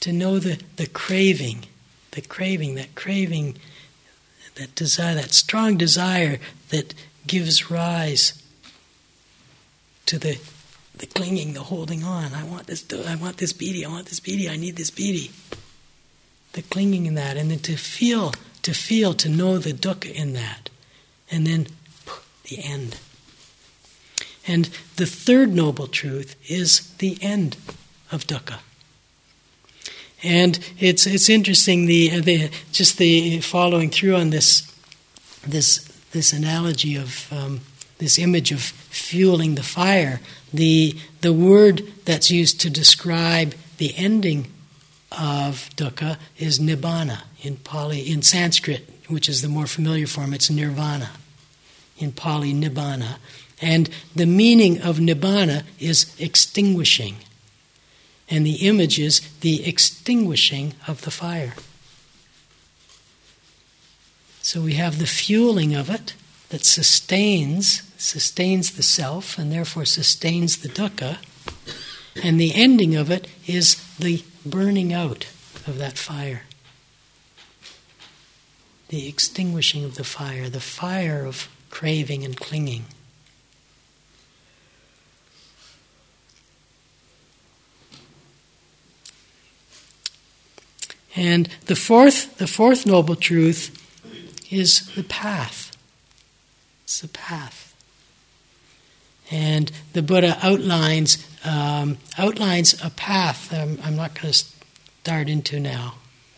to 0.00 0.12
know 0.12 0.38
the, 0.38 0.60
the 0.76 0.86
craving, 0.86 1.66
the 2.12 2.22
craving, 2.22 2.74
that 2.76 2.94
craving, 2.94 3.58
that 4.54 4.74
desire, 4.74 5.14
that 5.14 5.32
strong 5.32 5.76
desire 5.76 6.38
that 6.70 6.94
gives 7.26 7.70
rise 7.70 8.42
to 10.06 10.18
the 10.18 10.40
the 11.00 11.06
clinging, 11.06 11.54
the 11.54 11.62
holding 11.62 12.04
on. 12.04 12.34
I 12.34 12.44
want 12.44 12.66
this. 12.66 12.84
I 13.06 13.16
want 13.16 13.38
this 13.38 13.54
bidi. 13.54 13.84
I 13.84 13.88
want 13.88 14.06
this 14.06 14.20
bidi. 14.20 14.50
I 14.50 14.56
need 14.56 14.76
this 14.76 14.90
bidi. 14.90 15.30
The 16.52 16.62
clinging 16.62 17.06
in 17.06 17.14
that, 17.14 17.36
and 17.36 17.50
then 17.50 17.60
to 17.60 17.76
feel, 17.76 18.32
to 18.62 18.74
feel, 18.74 19.14
to 19.14 19.28
know 19.28 19.58
the 19.58 19.72
dukkha 19.72 20.12
in 20.12 20.34
that, 20.34 20.68
and 21.30 21.46
then 21.46 21.68
the 22.44 22.62
end. 22.62 22.98
And 24.46 24.66
the 24.96 25.06
third 25.06 25.52
noble 25.54 25.86
truth 25.86 26.36
is 26.50 26.92
the 26.98 27.18
end 27.20 27.56
of 28.10 28.26
dukkha. 28.26 28.60
And 30.22 30.58
it's 30.78 31.06
it's 31.06 31.28
interesting 31.28 31.86
the, 31.86 32.20
the 32.20 32.50
just 32.72 32.98
the 32.98 33.40
following 33.40 33.90
through 33.90 34.16
on 34.16 34.30
this 34.30 34.70
this 35.46 35.84
this 36.12 36.32
analogy 36.32 36.96
of 36.96 37.32
um, 37.32 37.60
this 38.00 38.18
image 38.18 38.50
of 38.50 38.60
fueling 38.60 39.54
the 39.54 39.62
fire. 39.62 40.20
The, 40.52 40.96
the 41.20 41.32
word 41.32 41.82
that's 42.04 42.30
used 42.30 42.60
to 42.62 42.70
describe 42.70 43.54
the 43.76 43.94
ending 43.96 44.50
of 45.12 45.70
dukkha 45.76 46.18
is 46.38 46.58
nibbana 46.58 47.22
in 47.42 47.56
Pali, 47.56 48.00
in 48.00 48.22
Sanskrit, 48.22 48.88
which 49.08 49.28
is 49.28 49.42
the 49.42 49.48
more 49.48 49.66
familiar 49.66 50.06
form, 50.06 50.34
it's 50.34 50.50
nirvana. 50.50 51.10
In 51.98 52.12
Pali, 52.12 52.52
nibbana. 52.52 53.18
And 53.60 53.90
the 54.14 54.26
meaning 54.26 54.80
of 54.80 54.98
nibbana 54.98 55.64
is 55.78 56.14
extinguishing. 56.18 57.16
And 58.28 58.46
the 58.46 58.66
image 58.66 58.98
is 58.98 59.20
the 59.40 59.66
extinguishing 59.68 60.74
of 60.86 61.02
the 61.02 61.10
fire. 61.10 61.54
So 64.40 64.60
we 64.60 64.74
have 64.74 64.98
the 64.98 65.06
fueling 65.06 65.74
of 65.74 65.90
it 65.90 66.14
that 66.48 66.64
sustains 66.64 67.82
sustains 68.00 68.72
the 68.72 68.82
self 68.82 69.38
and 69.38 69.52
therefore 69.52 69.84
sustains 69.84 70.58
the 70.58 70.68
dukkha. 70.68 71.18
And 72.22 72.40
the 72.40 72.54
ending 72.54 72.96
of 72.96 73.10
it 73.10 73.28
is 73.46 73.76
the 73.98 74.24
burning 74.44 74.92
out 74.92 75.26
of 75.66 75.78
that 75.78 75.98
fire. 75.98 76.42
The 78.88 79.06
extinguishing 79.06 79.84
of 79.84 79.94
the 79.94 80.04
fire, 80.04 80.48
the 80.48 80.60
fire 80.60 81.24
of 81.24 81.48
craving 81.68 82.24
and 82.24 82.36
clinging. 82.36 82.86
And 91.16 91.48
the 91.66 91.76
fourth, 91.76 92.38
the 92.38 92.46
fourth 92.46 92.86
noble 92.86 93.16
truth 93.16 93.76
is 94.50 94.86
the 94.94 95.04
path. 95.04 95.76
It's 96.84 97.00
the 97.00 97.08
path. 97.08 97.74
And 99.30 99.70
the 99.92 100.02
Buddha 100.02 100.38
outlines 100.42 101.26
um, 101.44 101.98
outlines 102.18 102.74
a 102.84 102.90
path. 102.90 103.52
Um, 103.52 103.78
I'm 103.84 103.96
not 103.96 104.14
going 104.14 104.32
to 104.32 104.38
start 104.38 105.28
into 105.28 105.58
now, 105.58 105.94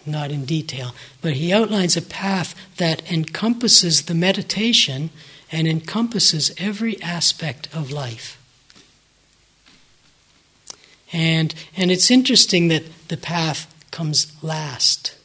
not 0.07 0.31
in 0.31 0.45
detail, 0.45 0.95
but 1.21 1.35
he 1.35 1.53
outlines 1.53 1.97
a 1.97 2.03
path 2.03 2.55
that 2.77 3.11
encompasses 3.11 4.03
the 4.03 4.15
meditation 4.15 5.11
and 5.51 5.67
encompasses 5.67 6.53
every 6.59 7.01
aspect 7.03 7.69
of 7.75 7.91
life. 7.91 8.39
And 11.13 11.55
and 11.77 11.91
it's 11.91 12.11
interesting 12.11 12.69
that 12.69 12.85
the 13.09 13.17
path 13.17 13.72
comes 13.93 14.33
last. 14.43 15.17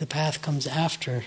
The 0.00 0.06
path 0.06 0.42
comes 0.42 0.66
after. 0.66 1.22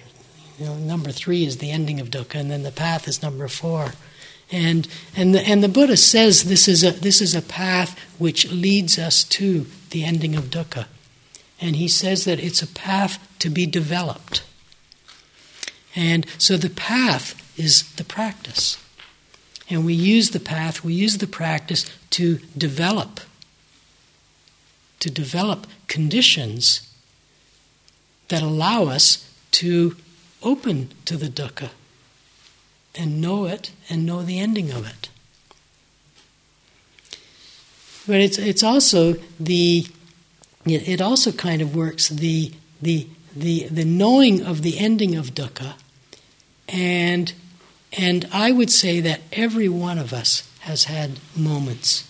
You 0.60 0.66
know, 0.66 0.76
number 0.76 1.12
three 1.12 1.46
is 1.46 1.58
the 1.58 1.72
ending 1.72 2.02
of 2.02 2.10
dukkha, 2.10 2.42
and 2.42 2.52
then 2.52 2.64
the 2.64 2.72
path 2.72 3.08
is 3.08 3.24
number 3.24 3.48
four. 3.48 3.94
And, 4.52 4.88
and, 5.16 5.34
the, 5.34 5.42
and 5.48 5.64
the 5.64 5.70
Buddha 5.70 5.96
says 5.96 6.44
this 6.44 6.68
is, 6.68 6.84
a, 6.84 6.92
this 6.92 7.22
is 7.22 7.34
a 7.34 7.42
path 7.42 7.98
which 8.18 8.52
leads 8.52 9.00
us 9.00 9.24
to 9.26 9.68
the 9.92 10.04
ending 10.04 10.36
of 10.36 10.46
dukkha. 10.46 10.88
And 11.62 11.76
he 11.76 11.88
says 11.88 12.26
that 12.26 12.40
it's 12.40 12.62
a 12.62 12.68
path 12.68 13.26
to 13.40 13.50
be 13.50 13.66
developed. 13.66 14.44
And 15.96 16.26
so 16.38 16.58
the 16.58 16.70
path 16.70 17.36
is 17.60 17.92
the 17.94 18.04
practice. 18.04 18.78
And 19.70 19.86
we 19.86 19.94
use 19.94 20.32
the 20.32 20.40
path, 20.40 20.84
we 20.84 20.94
use 20.94 21.20
the 21.20 21.28
practice 21.28 21.86
to 22.12 22.40
develop, 22.58 23.20
to 25.00 25.10
develop 25.10 25.68
conditions 25.88 26.88
that 28.28 28.42
allow 28.42 28.86
us 28.86 29.32
to 29.52 29.96
open 30.44 30.90
to 31.06 31.18
the 31.18 31.28
dukkha 31.28 31.70
and 32.96 33.22
know 33.22 33.46
it 33.46 33.72
and 33.90 34.06
know 34.06 34.22
the 34.22 34.40
ending 34.40 34.72
of 34.72 34.88
it. 34.88 35.10
But 38.08 38.18
it's 38.22 38.38
it's 38.38 38.64
also 38.64 39.16
the 39.40 39.86
it 40.66 41.02
also 41.02 41.32
kind 41.32 41.62
of 41.62 41.76
works 41.76 42.10
the 42.10 42.52
the 42.82 43.08
the 43.36 43.68
the 43.68 43.86
knowing 43.86 44.46
of 44.46 44.62
the 44.62 44.80
ending 44.80 45.16
of 45.16 45.34
dukkha 45.34 45.76
and 46.68 47.34
and 47.94 48.28
I 48.32 48.52
would 48.52 48.72
say 48.72 49.00
that 49.02 49.22
every 49.32 49.70
one 49.70 49.98
of 49.98 50.14
us 50.14 50.48
has 50.62 50.86
had 50.86 51.20
moments 51.36 52.10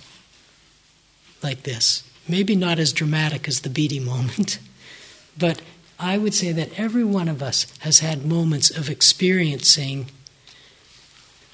like 1.42 1.64
this. 1.64 2.04
Maybe 2.30 2.56
not 2.56 2.78
as 2.78 2.94
dramatic 2.94 3.48
as 3.48 3.62
the 3.62 3.70
bidi 3.70 4.02
moment, 4.02 4.60
but 5.38 5.62
I 6.00 6.18
would 6.18 6.34
say 6.34 6.52
that 6.52 6.80
every 6.80 7.04
one 7.04 7.28
of 7.28 7.42
us 7.42 7.66
has 7.80 8.00
had 8.00 8.26
moments 8.26 8.70
of 8.70 8.90
experiencing 8.90 10.12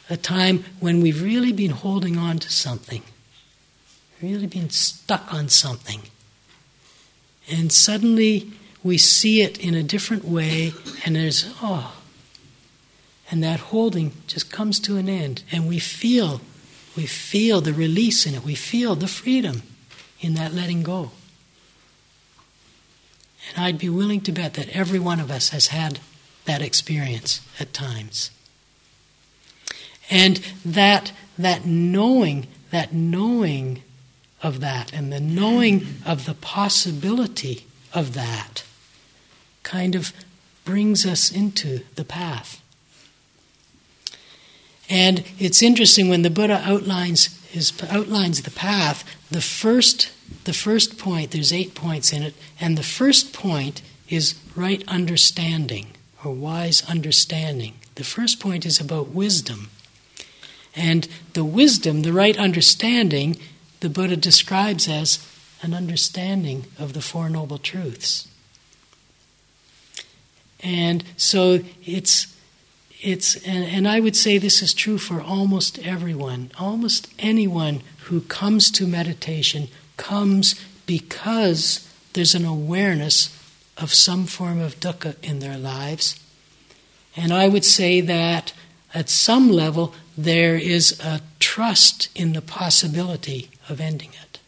a 0.09 0.17
time 0.17 0.65
when 0.80 1.01
we've 1.01 1.23
really 1.23 1.51
been 1.51 1.71
holding 1.71 2.17
on 2.17 2.38
to 2.39 2.51
something, 2.51 3.01
really 4.21 4.45
been 4.45 4.69
stuck 4.69 5.34
on 5.34 5.49
something. 5.49 6.01
And 7.49 7.71
suddenly 7.71 8.51
we 8.84 8.99
see 8.99 9.41
it 9.41 9.57
in 9.57 9.73
a 9.73 9.82
different 9.82 10.26
way, 10.26 10.73
and 11.05 11.15
there's, 11.15 11.51
oh, 11.61 11.95
and 13.32 13.43
that 13.43 13.59
holding 13.59 14.11
just 14.28 14.51
comes 14.51 14.80
to 14.82 14.97
an 14.97 15.09
end, 15.09 15.41
and 15.51 15.67
we 15.67 15.80
feel, 15.80 16.41
we 16.95 17.07
feel 17.07 17.61
the 17.61 17.73
release 17.73 18.28
in 18.28 18.36
it. 18.36 18.43
We 18.43 18.53
feel 18.53 18.93
the 18.93 19.07
freedom 19.07 19.63
in 20.20 20.34
that 20.36 20.53
letting 20.53 20.84
go. 20.84 21.11
And 23.55 23.66
I'd 23.66 23.78
be 23.78 23.89
willing 23.89 24.22
to 24.22 24.32
bet 24.32 24.55
that 24.55 24.70
every 24.70 24.99
one 24.99 25.20
of 25.20 25.30
us 25.30 25.49
has 25.49 25.68
had 25.68 25.99
that 26.45 26.61
experience 26.61 27.41
at 27.59 27.74
times. 27.74 28.32
And 30.09 30.38
that 30.63 31.11
that 31.38 31.66
knowing, 31.66 32.47
that 32.72 32.93
knowing 32.93 33.84
of 34.41 34.59
that, 34.61 34.93
and 34.93 35.11
the 35.11 35.20
knowing 35.20 35.86
of 36.05 36.26
the 36.26 36.34
possibility 36.34 37.66
of 37.93 38.13
that, 38.13 38.63
kind 39.63 39.95
of 39.95 40.13
brings 40.63 41.05
us 41.05 41.32
into 41.32 41.82
the 41.95 42.05
path. 42.05 42.61
And 44.89 45.24
it's 45.39 45.63
interesting 45.63 46.09
when 46.09 46.22
the 46.22 46.30
Buddha 46.30 46.61
outlines 46.63 47.35
his 47.56 47.74
outlines 47.89 48.43
the 48.43 48.51
path. 48.51 49.03
The 49.32 49.41
first 49.41 50.12
the 50.43 50.53
first 50.53 50.97
point 50.97 51.32
there's 51.32 51.53
eight 51.53 51.74
points 51.74 52.14
in 52.14 52.22
it, 52.22 52.36
and 52.60 52.78
the 52.78 52.84
first 52.84 53.34
point 53.34 53.82
is 54.10 54.36
right 54.56 54.84
understanding 54.88 55.88
or 56.24 56.34
wise 56.34 56.88
understanding. 56.89 57.74
The 57.95 58.03
first 58.03 58.39
point 58.39 58.66
is 58.66 58.80
about 58.80 59.10
wisdom. 59.10 59.70
And 60.76 61.08
the 61.34 61.45
wisdom, 61.45 62.01
the 62.01 62.12
right 62.12 62.38
understanding, 62.38 63.38
the 63.80 63.89
Buddha 63.89 64.18
describes 64.18 64.89
as 64.89 65.26
an 65.62 65.74
understanding 65.74 66.66
of 66.78 66.91
the 66.91 67.01
Four 67.01 67.30
Noble 67.30 67.58
Truths. 67.58 68.28
And 70.60 71.03
so 71.16 71.62
it's 71.86 72.35
it's 73.02 73.36
and, 73.46 73.64
and, 73.66 73.88
I 73.88 74.00
would 74.00 74.16
say 74.16 74.38
this 74.38 74.62
is 74.62 74.74
true 74.74 74.98
for 74.98 75.22
almost 75.22 75.80
everyone. 75.80 76.52
Almost 76.58 77.14
anyone 77.20 77.82
who 78.04 78.22
comes 78.22 78.72
to 78.72 78.88
meditation 78.88 79.68
comes 79.98 80.56
because 80.86 81.88
there's 82.14 82.36
an 82.36 82.46
awareness 82.46 83.30
of 83.78 83.93
some 83.93 84.26
form 84.26 84.60
of 84.60 84.80
dukkha 84.80 85.16
in 85.22 85.39
their 85.39 85.58
lives. 85.58 86.20
And 87.16 87.34
I 87.34 87.48
would 87.48 87.66
say 87.66 88.02
that 88.02 88.54
at 88.93 89.10
some 89.10 89.50
level 89.52 89.93
there 90.18 90.56
is 90.56 91.00
a 91.00 91.22
trust 91.39 92.10
in 92.16 92.34
the 92.34 92.41
possibility 92.41 93.50
of 93.70 93.82
ending 93.82 94.12
it. 94.24 94.39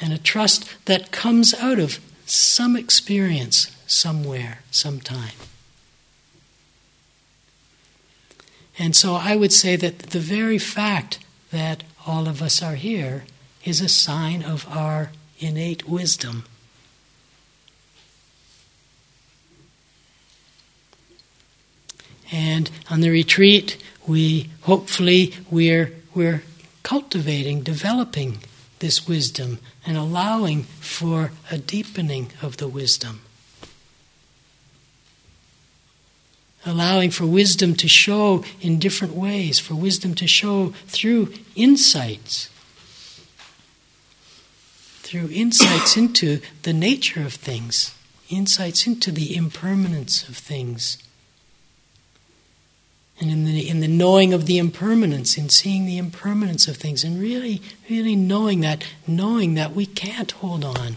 And 0.00 0.12
a 0.12 0.18
trust 0.18 0.86
that 0.86 1.12
comes 1.12 1.52
out 1.54 1.78
of 1.78 2.00
some 2.24 2.76
experience 2.76 3.76
somewhere, 3.86 4.60
sometime. 4.70 5.32
And 8.80 8.96
so 8.96 9.14
I 9.14 9.36
would 9.36 9.52
say 9.52 9.76
that 9.76 9.98
the 9.98 10.18
very 10.18 10.56
fact 10.56 11.18
that 11.52 11.84
all 12.06 12.26
of 12.26 12.40
us 12.40 12.62
are 12.62 12.76
here 12.76 13.24
is 13.62 13.82
a 13.82 13.90
sign 13.90 14.42
of 14.42 14.66
our 14.74 15.10
innate 15.38 15.86
wisdom. 15.86 16.44
And 22.32 22.70
on 22.88 23.02
the 23.02 23.10
retreat, 23.10 23.76
we 24.06 24.48
hopefully 24.62 25.34
we're 25.50 25.92
we're 26.14 26.42
cultivating, 26.82 27.60
developing 27.62 28.38
this 28.78 29.06
wisdom 29.06 29.58
and 29.84 29.98
allowing 29.98 30.62
for 30.62 31.32
a 31.50 31.58
deepening 31.58 32.32
of 32.40 32.56
the 32.56 32.68
wisdom. 32.68 33.20
Allowing 36.66 37.10
for 37.10 37.24
wisdom 37.24 37.74
to 37.76 37.88
show 37.88 38.44
in 38.60 38.78
different 38.78 39.14
ways, 39.14 39.58
for 39.58 39.74
wisdom 39.74 40.14
to 40.16 40.26
show 40.26 40.74
through 40.86 41.32
insights. 41.56 42.50
Through 45.02 45.30
insights 45.32 45.96
into 45.96 46.40
the 46.62 46.72
nature 46.72 47.22
of 47.22 47.32
things, 47.32 47.94
insights 48.28 48.86
into 48.86 49.10
the 49.10 49.34
impermanence 49.34 50.28
of 50.28 50.36
things 50.36 50.98
and 53.20 53.30
in 53.30 53.44
the, 53.44 53.68
in 53.68 53.80
the 53.80 53.88
knowing 53.88 54.32
of 54.32 54.46
the 54.46 54.56
impermanence, 54.56 55.36
in 55.36 55.50
seeing 55.50 55.84
the 55.84 55.98
impermanence 55.98 56.66
of 56.66 56.78
things, 56.78 57.04
and 57.04 57.20
really, 57.20 57.60
really 57.88 58.16
knowing 58.16 58.60
that, 58.60 58.82
knowing 59.06 59.54
that 59.54 59.74
we 59.74 59.84
can't 59.84 60.32
hold 60.32 60.64
on. 60.64 60.96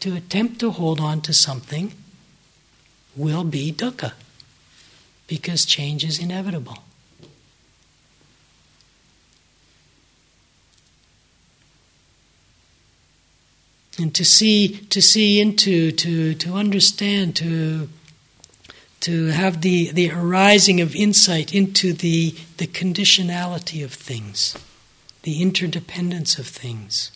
To 0.00 0.14
attempt 0.14 0.60
to 0.60 0.70
hold 0.70 1.00
on 1.00 1.22
to 1.22 1.32
something 1.32 1.92
will 3.16 3.44
be 3.44 3.72
dukkha, 3.72 4.12
because 5.30 5.64
change 5.64 6.04
is 6.04 6.18
inevitable. 6.18 6.78
And 13.96 14.12
to 14.16 14.24
see, 14.24 14.68
to 14.88 15.00
see 15.00 15.40
into, 15.40 15.92
to, 15.92 16.34
to 16.34 16.54
understand, 16.54 17.36
to 17.36 17.88
to 19.00 19.28
have 19.28 19.62
the, 19.62 19.90
the 19.92 20.10
arising 20.10 20.80
of 20.82 20.94
insight 20.94 21.54
into 21.54 21.94
the, 21.94 22.34
the 22.58 22.66
conditionality 22.66 23.82
of 23.82 23.94
things, 23.94 24.54
the 25.22 25.40
interdependence 25.40 26.38
of 26.38 26.46
things. 26.46 27.10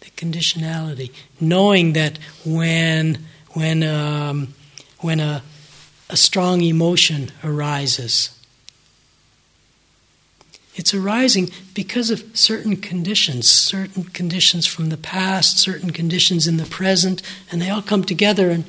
The 0.00 0.10
conditionality. 0.10 1.10
Knowing 1.40 1.94
that 1.94 2.18
when, 2.44 3.24
when, 3.54 3.82
um, 3.82 4.52
when 4.98 5.20
a, 5.20 5.42
a 6.10 6.16
strong 6.16 6.62
emotion 6.62 7.30
arises, 7.44 8.38
it's 10.78 10.94
arising 10.94 11.50
because 11.74 12.08
of 12.08 12.24
certain 12.34 12.76
conditions, 12.76 13.48
certain 13.48 14.04
conditions 14.04 14.64
from 14.64 14.90
the 14.90 14.96
past, 14.96 15.58
certain 15.58 15.90
conditions 15.90 16.46
in 16.46 16.56
the 16.56 16.66
present, 16.66 17.20
and 17.50 17.60
they 17.60 17.68
all 17.68 17.82
come 17.82 18.04
together 18.04 18.50
and 18.50 18.64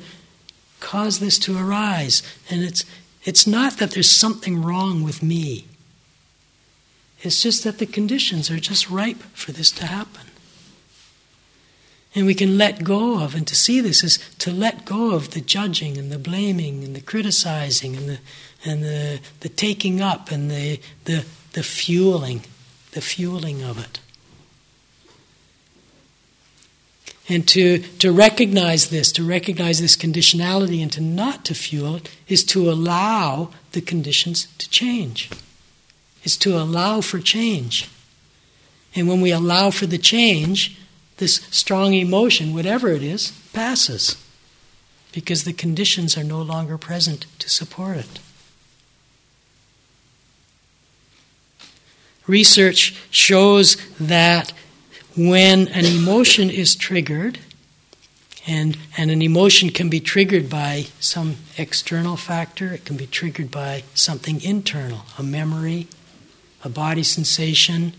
cause 0.80 1.20
this 1.20 1.38
to 1.38 1.56
arise. 1.56 2.24
And 2.50 2.64
it's, 2.64 2.84
it's 3.22 3.46
not 3.46 3.74
that 3.74 3.92
there's 3.92 4.10
something 4.10 4.60
wrong 4.60 5.04
with 5.04 5.22
me, 5.22 5.66
it's 7.22 7.42
just 7.42 7.62
that 7.64 7.78
the 7.78 7.86
conditions 7.86 8.50
are 8.50 8.58
just 8.58 8.90
ripe 8.90 9.22
for 9.34 9.52
this 9.52 9.70
to 9.72 9.86
happen. 9.86 10.29
And 12.14 12.26
we 12.26 12.34
can 12.34 12.58
let 12.58 12.82
go 12.82 13.22
of, 13.22 13.36
and 13.36 13.46
to 13.46 13.54
see 13.54 13.80
this 13.80 14.02
is 14.02 14.18
to 14.38 14.50
let 14.50 14.84
go 14.84 15.12
of 15.12 15.30
the 15.30 15.40
judging 15.40 15.96
and 15.96 16.10
the 16.10 16.18
blaming 16.18 16.82
and 16.82 16.96
the 16.96 17.00
criticizing 17.00 17.96
and 17.96 18.08
the, 18.08 18.18
and 18.64 18.82
the, 18.82 19.20
the 19.40 19.48
taking 19.48 20.00
up 20.00 20.32
and 20.32 20.50
the, 20.50 20.80
the, 21.04 21.24
the 21.52 21.62
fueling, 21.62 22.42
the 22.92 23.00
fueling 23.00 23.62
of 23.62 23.78
it. 23.78 24.00
And 27.28 27.46
to, 27.46 27.78
to 27.78 28.10
recognize 28.10 28.88
this, 28.88 29.12
to 29.12 29.22
recognize 29.22 29.80
this 29.80 29.94
conditionality 29.94 30.82
and 30.82 30.90
to 30.90 31.00
not 31.00 31.44
to 31.44 31.54
fuel 31.54 31.94
it, 31.94 32.10
is 32.26 32.42
to 32.46 32.68
allow 32.68 33.50
the 33.70 33.80
conditions 33.80 34.48
to 34.58 34.68
change. 34.68 35.30
Is 36.24 36.36
to 36.38 36.58
allow 36.58 37.02
for 37.02 37.20
change. 37.20 37.88
And 38.96 39.06
when 39.06 39.20
we 39.20 39.30
allow 39.30 39.70
for 39.70 39.86
the 39.86 39.96
change, 39.96 40.76
this 41.20 41.36
strong 41.50 41.94
emotion, 41.94 42.52
whatever 42.52 42.88
it 42.88 43.02
is, 43.02 43.30
passes. 43.52 44.16
Because 45.12 45.44
the 45.44 45.52
conditions 45.52 46.18
are 46.18 46.24
no 46.24 46.42
longer 46.42 46.76
present 46.76 47.26
to 47.38 47.48
support 47.48 47.98
it. 47.98 48.18
Research 52.26 52.96
shows 53.10 53.76
that 53.98 54.52
when 55.16 55.68
an 55.68 55.84
emotion 55.84 56.48
is 56.48 56.74
triggered, 56.74 57.38
and, 58.46 58.78
and 58.96 59.10
an 59.10 59.20
emotion 59.20 59.70
can 59.70 59.90
be 59.90 60.00
triggered 60.00 60.48
by 60.48 60.86
some 60.98 61.36
external 61.58 62.16
factor, 62.16 62.72
it 62.72 62.84
can 62.84 62.96
be 62.96 63.06
triggered 63.06 63.50
by 63.50 63.84
something 63.94 64.40
internal, 64.42 65.02
a 65.18 65.22
memory, 65.22 65.88
a 66.64 66.68
body 66.68 67.02
sensation. 67.02 67.92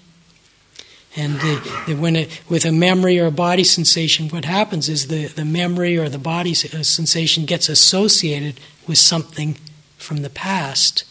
And 1.15 1.99
when 1.99 2.15
it, 2.15 2.41
with 2.47 2.63
a 2.63 2.71
memory 2.71 3.19
or 3.19 3.25
a 3.25 3.31
body 3.31 3.65
sensation, 3.65 4.29
what 4.29 4.45
happens 4.45 4.87
is 4.87 5.07
the, 5.07 5.27
the 5.27 5.43
memory 5.43 5.97
or 5.97 6.07
the 6.07 6.17
body 6.17 6.51
uh, 6.51 6.83
sensation 6.83 7.45
gets 7.45 7.67
associated 7.67 8.61
with 8.87 8.97
something 8.97 9.57
from 9.97 10.21
the 10.21 10.29
past, 10.29 11.03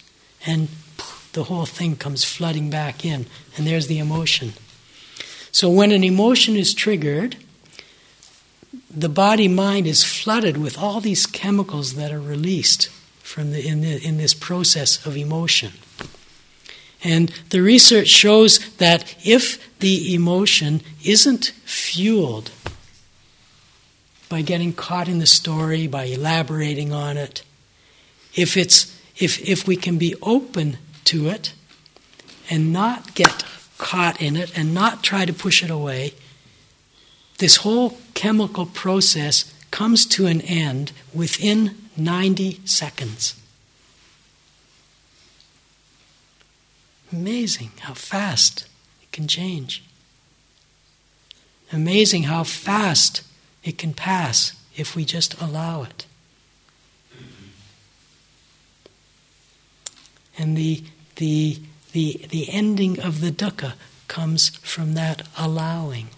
and 0.47 0.69
the 1.35 1.45
whole 1.45 1.67
thing 1.67 1.97
comes 1.97 2.25
flooding 2.25 2.71
back 2.71 3.05
in, 3.05 3.27
and 3.57 3.67
there's 3.67 3.89
the 3.89 3.99
emotion. 3.99 4.55
So 5.53 5.69
when 5.69 5.93
an 5.93 6.03
emotion 6.03 6.57
is 6.57 6.73
triggered, 6.73 7.37
the 8.91 9.09
body 9.09 9.49
mind 9.49 9.87
is 9.87 10.03
flooded 10.03 10.57
with 10.57 10.79
all 10.79 11.01
these 11.01 11.27
chemicals 11.27 11.95
that 11.95 12.11
are 12.11 12.21
released 12.21 12.89
from 13.23 13.53
the, 13.53 13.67
in, 13.67 13.83
the, 13.83 14.05
in 14.05 14.17
this 14.17 14.35
process 14.35 15.05
of 15.05 15.17
emotion. 15.17 15.73
And 17.03 17.31
the 17.51 17.63
research 17.63 18.09
shows 18.09 18.59
that 18.77 19.15
if 19.25 19.59
the 19.81 20.15
emotion 20.15 20.83
isn't 21.03 21.47
fueled 21.65 22.51
by 24.31 24.41
getting 24.41 24.73
caught 24.73 25.09
in 25.09 25.19
the 25.19 25.27
story, 25.27 25.87
by 25.87 26.05
elaborating 26.05 26.93
on 26.93 27.19
it. 27.19 27.43
If 28.35 28.57
it's 28.57 28.97
if 29.17 29.41
if 29.47 29.67
we 29.67 29.77
can 29.77 29.99
be 29.99 30.15
open 30.23 30.79
to 31.07 31.29
it 31.29 31.53
and 32.49 32.73
not 32.73 33.15
get 33.15 33.45
caught 33.77 34.23
in 34.23 34.37
it 34.37 34.57
and 34.57 34.73
not 34.73 35.03
try 35.03 35.27
to 35.27 35.33
push 35.33 35.63
it 35.63 35.71
away, 35.71 36.15
this 37.39 37.57
whole 37.57 37.99
chemical 38.15 38.67
process 38.67 39.53
comes 39.71 40.07
to 40.07 40.27
an 40.27 40.41
end 40.43 40.93
within 41.13 41.77
90 41.97 42.61
seconds. 42.65 43.40
Amazing 47.13 47.71
how 47.81 47.95
fast 47.95 48.67
it 49.03 49.11
can 49.13 49.27
change. 49.27 49.83
Amazing 51.73 52.25
how 52.25 52.45
fast 52.45 53.23
it 53.65 53.79
can 53.79 53.95
pass 53.95 54.53
if 54.77 54.95
we 54.97 55.05
just 55.05 55.41
allow 55.41 55.83
it. 55.83 56.07
And 60.39 60.57
the, 60.57 60.83
the, 61.17 61.59
the, 61.93 62.27
the 62.31 62.49
ending 62.51 62.99
of 62.99 63.21
the 63.21 63.31
dukkha 63.31 63.75
comes 64.09 64.49
from 64.57 64.95
that 64.95 65.27
allowing. 65.39 66.09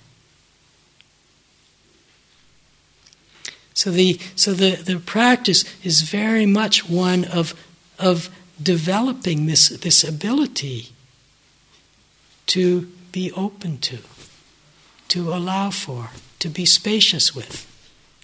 So 3.74 3.90
the 3.90 4.18
so 4.36 4.52
the, 4.52 4.76
the 4.76 5.00
practice 5.00 5.64
is 5.84 6.02
very 6.02 6.46
much 6.46 6.88
one 6.88 7.24
of 7.24 7.54
of 7.98 8.30
developing 8.62 9.46
this 9.46 9.68
this 9.68 10.04
ability 10.04 10.90
to 12.46 12.88
be 13.12 13.30
open 13.32 13.78
to, 13.78 13.98
to 15.08 15.32
allow 15.32 15.70
for, 15.70 16.10
to 16.38 16.48
be 16.48 16.64
spacious 16.64 17.34
with, 17.34 17.66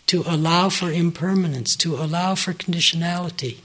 to 0.06 0.22
allow 0.26 0.68
for 0.68 0.90
impermanence, 0.90 1.76
to 1.76 1.94
allow 1.96 2.34
for 2.34 2.52
conditionality, 2.52 3.58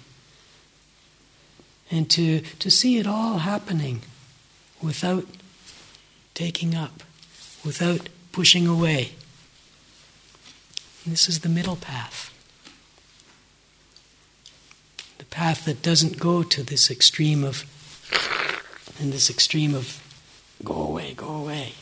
and 1.90 2.10
to, 2.10 2.42
to 2.60 2.70
see 2.70 2.98
it 2.98 3.08
all 3.08 3.40
happening 3.40 4.02
without 4.82 5.26
taking 6.34 6.76
up, 6.76 7.04
without 7.66 8.10
pushing 8.32 8.68
away. 8.68 9.12
This 11.06 11.28
is 11.30 11.42
the 11.42 11.50
middle 11.50 11.76
path. 11.76 12.30
The 15.18 15.23
path 15.34 15.66
that 15.66 15.82
doesn't 15.82 16.20
go 16.20 16.44
to 16.44 16.62
this 16.62 16.92
extreme 16.92 17.44
of, 17.44 17.66
and 19.00 19.12
this 19.12 19.32
extreme 19.32 19.74
of, 19.74 20.00
go 20.64 20.76
away, 20.76 21.16
go 21.16 21.28
away. 21.28 21.74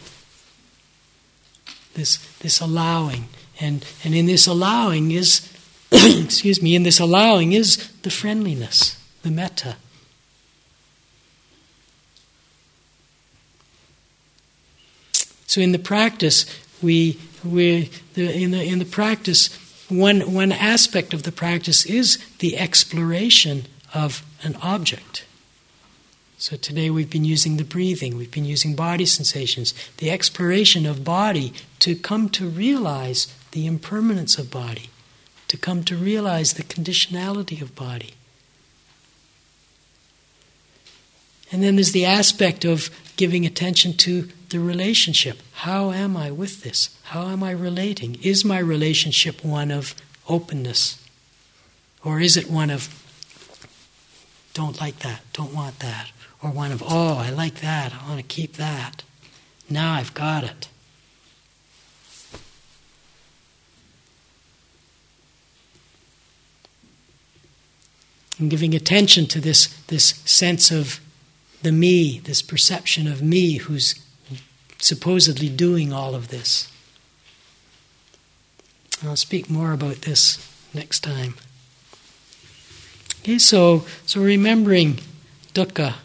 This, 1.93 2.18
this 2.39 2.62
allowing. 2.62 3.28
And, 3.60 3.86
and 4.06 4.16
in 4.16 4.26
this 4.26 4.47
allowing 4.47 5.12
is, 5.12 5.52
excuse 5.91 6.62
me, 6.62 6.76
in 6.76 6.84
this 6.84 7.02
allowing 7.02 7.52
is 7.52 7.91
the 8.04 8.10
friendliness, 8.10 8.97
the 9.22 9.32
metta. 9.32 9.76
So 15.45 15.60
in 15.60 15.74
the 15.74 15.80
practice, 15.80 16.45
we 16.82 17.20
we 17.43 17.89
the, 18.14 18.32
in 18.32 18.52
the 18.52 18.64
in 18.64 18.80
the 18.80 18.86
practice 18.86 19.49
one 19.91 20.33
one 20.33 20.51
aspect 20.51 21.13
of 21.13 21.23
the 21.23 21.31
practice 21.31 21.85
is 21.85 22.17
the 22.39 22.57
exploration 22.57 23.65
of 23.93 24.23
an 24.43 24.55
object. 24.61 25.25
So 26.37 26.55
today 26.55 26.89
we've 26.89 27.09
been 27.09 27.25
using 27.25 27.57
the 27.57 27.63
breathing, 27.63 28.17
we've 28.17 28.31
been 28.31 28.45
using 28.45 28.75
body 28.75 29.05
sensations, 29.05 29.75
the 29.97 30.09
exploration 30.09 30.87
of 30.87 31.03
body 31.03 31.53
to 31.79 31.95
come 31.95 32.29
to 32.29 32.47
realize 32.47 33.31
the 33.51 33.67
impermanence 33.67 34.39
of 34.39 34.49
body, 34.49 34.89
to 35.49 35.57
come 35.57 35.83
to 35.83 35.95
realize 35.95 36.53
the 36.53 36.63
conditionality 36.63 37.61
of 37.61 37.75
body. 37.75 38.15
And 41.51 41.61
then 41.61 41.75
there's 41.75 41.91
the 41.91 42.05
aspect 42.05 42.65
of 42.65 42.89
giving 43.17 43.45
attention 43.45 43.93
to 43.97 44.29
the 44.52 44.60
relationship. 44.60 45.41
How 45.54 45.91
am 45.91 46.16
I 46.16 46.30
with 46.30 46.62
this? 46.62 46.95
How 47.04 47.28
am 47.30 47.41
I 47.41 47.52
relating? 47.52 48.18
Is 48.22 48.45
my 48.45 48.60
relationship 48.60 49.43
one 49.43 49.72
of 49.72 49.95
openness? 50.30 51.04
Or 52.04 52.20
is 52.20 52.38
it 52.38 52.49
one 52.49 52.70
of, 52.70 52.89
don't 54.54 54.80
like 54.80 54.99
that, 54.99 55.22
don't 55.34 55.54
want 55.54 55.80
that? 55.80 56.12
Or 56.43 56.52
one 56.52 56.72
of, 56.72 56.84
oh, 56.86 57.18
I 57.18 57.30
like 57.30 57.62
that, 57.62 57.93
I 57.93 58.08
want 58.08 58.20
to 58.20 58.26
keep 58.26 58.58
that. 58.58 59.04
Now 59.70 59.93
I've 59.93 60.14
got 60.14 60.43
it. 60.43 60.68
And 68.39 68.49
giving 68.49 68.74
attention 68.74 69.28
to 69.28 69.39
this, 69.39 69.68
this 69.88 70.16
sense 70.26 70.72
of 70.72 70.99
the 71.62 71.72
me, 71.72 72.20
this 72.20 72.41
perception 72.41 73.08
of 73.08 73.22
me 73.22 73.58
who's 73.58 74.01
supposedly 74.82 75.49
doing 75.49 75.93
all 75.93 76.15
of 76.15 76.29
this. 76.29 76.71
I'll 79.03 79.15
speak 79.15 79.49
more 79.49 79.71
about 79.71 80.01
this 80.01 80.47
next 80.73 81.01
time. 81.01 81.36
Okay, 83.21 83.38
so 83.38 83.86
so 84.05 84.21
remembering 84.21 84.99
dukkha 85.53 85.95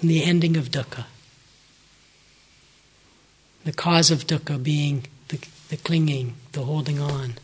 and 0.00 0.10
the 0.10 0.22
ending 0.22 0.56
of 0.56 0.70
dukkha. 0.70 1.06
The 3.64 3.72
cause 3.72 4.10
of 4.10 4.26
dukkha 4.26 4.62
being 4.62 5.04
the, 5.28 5.38
the 5.68 5.76
clinging, 5.76 6.34
the 6.52 6.62
holding 6.62 6.98
on. 6.98 7.34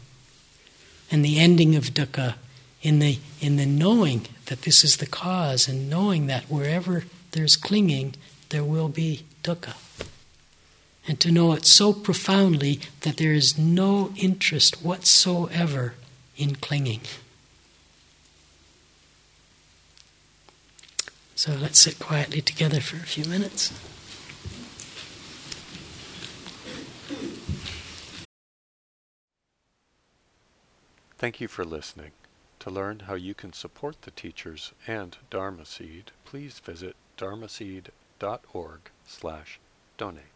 And 1.11 1.25
the 1.25 1.39
ending 1.39 1.77
of 1.77 1.95
dukkha 1.95 2.35
in 2.83 2.99
the 2.99 3.19
in 3.41 3.57
the 3.57 3.67
knowing 3.67 4.27
that 4.47 4.63
this 4.63 4.83
is 4.83 4.97
the 4.97 5.07
cause 5.07 5.69
and 5.69 5.89
knowing 5.89 6.27
that 6.27 6.45
wherever 6.45 7.05
there's 7.33 7.57
clinging, 7.57 8.15
there 8.49 8.65
will 8.65 8.89
be 8.89 9.25
dukkha 9.43 9.75
and 11.07 11.21
to 11.21 11.31
know 11.31 11.53
it 11.53 11.65
so 11.65 11.93
profoundly 11.93 12.81
that 13.03 13.17
there 13.17 13.33
is 13.33 13.59
no 13.59 14.13
interest 14.17 14.83
whatsoever 14.83 15.95
in 16.37 16.57
clinging. 16.57 17.03
So 21.35 21.53
let's 21.53 21.79
sit 21.79 21.99
quietly 21.99 22.41
together 22.41 22.81
for 22.81 22.97
a 22.97 23.01
few 23.01 23.25
minutes. 23.25 23.73
Thank 31.19 31.41
you 31.41 31.49
for 31.49 31.65
listening. 31.65 32.13
To 32.61 32.71
learn 32.71 33.01
how 33.01 33.15
you 33.15 33.35
can 33.35 33.53
support 33.53 34.03
the 34.03 34.11
teachers 34.11 34.73
and 34.87 35.17
Dharma 35.31 35.65
Seed, 35.65 36.11
please 36.25 36.59
visit 36.59 36.97
dharma 37.17 37.47
dharmaseed.org 37.47 38.81
slash 39.07 39.61
donate. 39.97 40.36